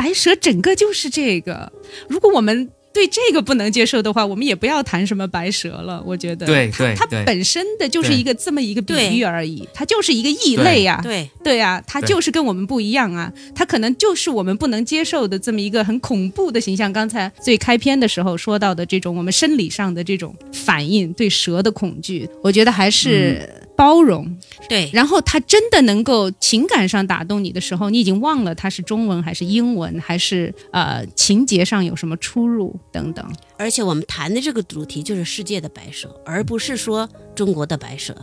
[0.00, 1.70] 白蛇整个就是这个，
[2.08, 6.02] 如果我们对这个不能接受的话，我们也不要谈什么白蛇了。
[6.06, 7.20] 我觉得，对它它对。
[7.20, 16.90] 对本身的就是一个这么一个比喻而已，它就是一个异类呀、对，对啊，它就是跟我们不一样啊，它可能就是我们不能接受的这么一个很恐怖的形象。
[16.90, 23.46] 刚才最开篇的时候说到的这种我们生理上的这种反应，对蛇的恐惧，我觉得还是
[23.80, 24.36] 包容。
[24.68, 33.26] 对，然后他真的能够情感上打动你的时候，你已经忘了他是中文还是英文，还是呃情节上有什么出入等等。
[33.56, 38.14] 而且我们谈的这个主题就是世界的白蛇，而不是说中国的白蛇。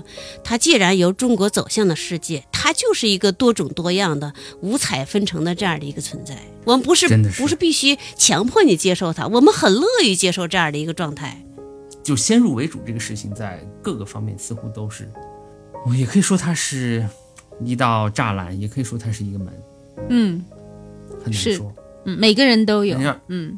[0.43, 4.31] 它既然由中国走向了世界，它就是一个多种多样的、
[4.61, 6.37] 五彩纷呈的这样的一个存在。
[6.65, 11.43] 我们不是是不是必须强迫你接受它，我们很乐于接受这样的一个状态。
[12.03, 15.11] 就先入为主这个事情，在各个方面似乎都是，
[15.87, 17.07] 我也可以说它是
[17.63, 19.53] 一道栅栏，也可以说它是一个门，
[20.09, 20.43] 嗯
[21.23, 21.73] 很难说。
[22.05, 23.57] 嗯，每个人都有嗯，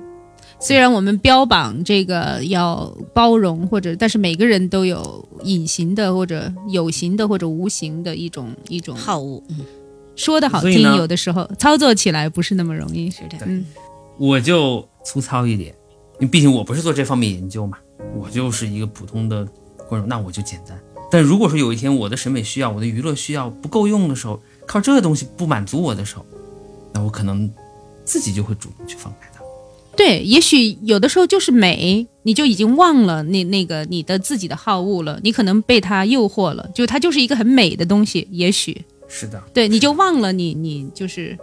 [0.60, 9.58] 虽然我们标榜这个要包容，或者但是每个人都有隐形的或者有形的或者无形的一种一种好恶，嗯，
[10.16, 13.10] 说的好听，有的时候操作起来不是那么容易。
[13.10, 13.66] 是的，嗯
[14.18, 15.74] 我就粗糙一点，
[16.20, 17.78] 因为毕竟我不是做这方面研究嘛，
[18.16, 19.48] 我就是一个普通的
[19.88, 20.78] 观众，那我就简单。
[21.12, 26.26] 但如果说有一天我的审美需要、我的娱乐需要不够用的时候，靠这个东西不满足我的时候，
[26.94, 27.52] 那我可能
[28.06, 29.42] 自己就会主动去放开它。
[29.98, 41.38] 对，也许有的时候就是美，你就已经忘了那那个你的自己的好恶了，你可能被它诱惑了，就它就是一个很美的东西，也许是的，对，你就忘了你你就是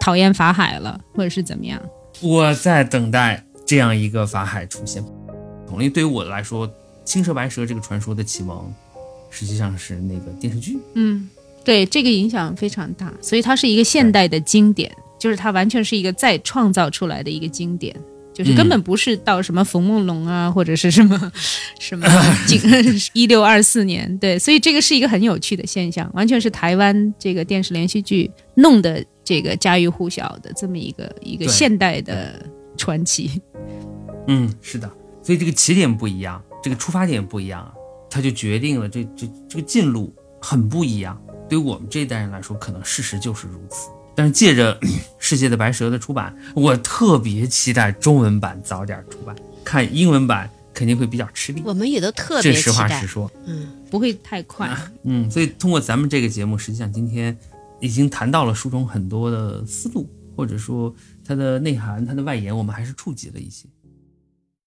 [0.00, 1.80] 讨厌法海了，或者是怎么样。
[2.20, 5.04] 我在等待这样一个法海出现。
[5.72, 6.70] 因为对于我来说，
[7.04, 8.72] 青蛇白蛇这个传说的启蒙，
[9.34, 10.78] 实际上是那个电视剧。
[10.94, 11.28] 嗯，
[11.64, 17.94] 对，这个影响非常大，所以它是一个现代的经典，就是它完全是一个再创造出来的一个经典。
[18.32, 21.32] 就是根本不是到什么冯梦龙啊，或者是什么
[21.78, 22.04] 什么
[23.14, 32.44] 一六二四年，对，所以这个是一个很有趣的现象，完全是台湾这个电视连续剧弄的这个家喻户晓的这么一个一个现代的
[32.76, 33.40] 传奇。
[34.26, 34.90] 嗯，是的，
[35.22, 37.72] 所以这个起点不一样，这个出发点不一样啊，
[38.14, 41.20] 它就决定了这这这个进路很不一样。
[41.48, 43.88] 对于我们这一代人来说，可能事实就是如此。
[44.14, 44.78] 但是借着
[45.18, 49.34] 《世界的白蛇》的出版，我特别期待中文版早点出版，
[49.64, 51.60] 看英文版肯定会比较吃力。
[51.64, 53.04] 我们也都特别期这实话实。
[53.04, 54.70] 说，嗯，不会太快，
[55.02, 57.36] 嗯，所以通过咱们这个节目，实际上今天
[57.80, 60.94] 已经谈到了书中很多的思路，或者说
[61.26, 63.66] 它的内涵、它的外延，我们还是触及了一些。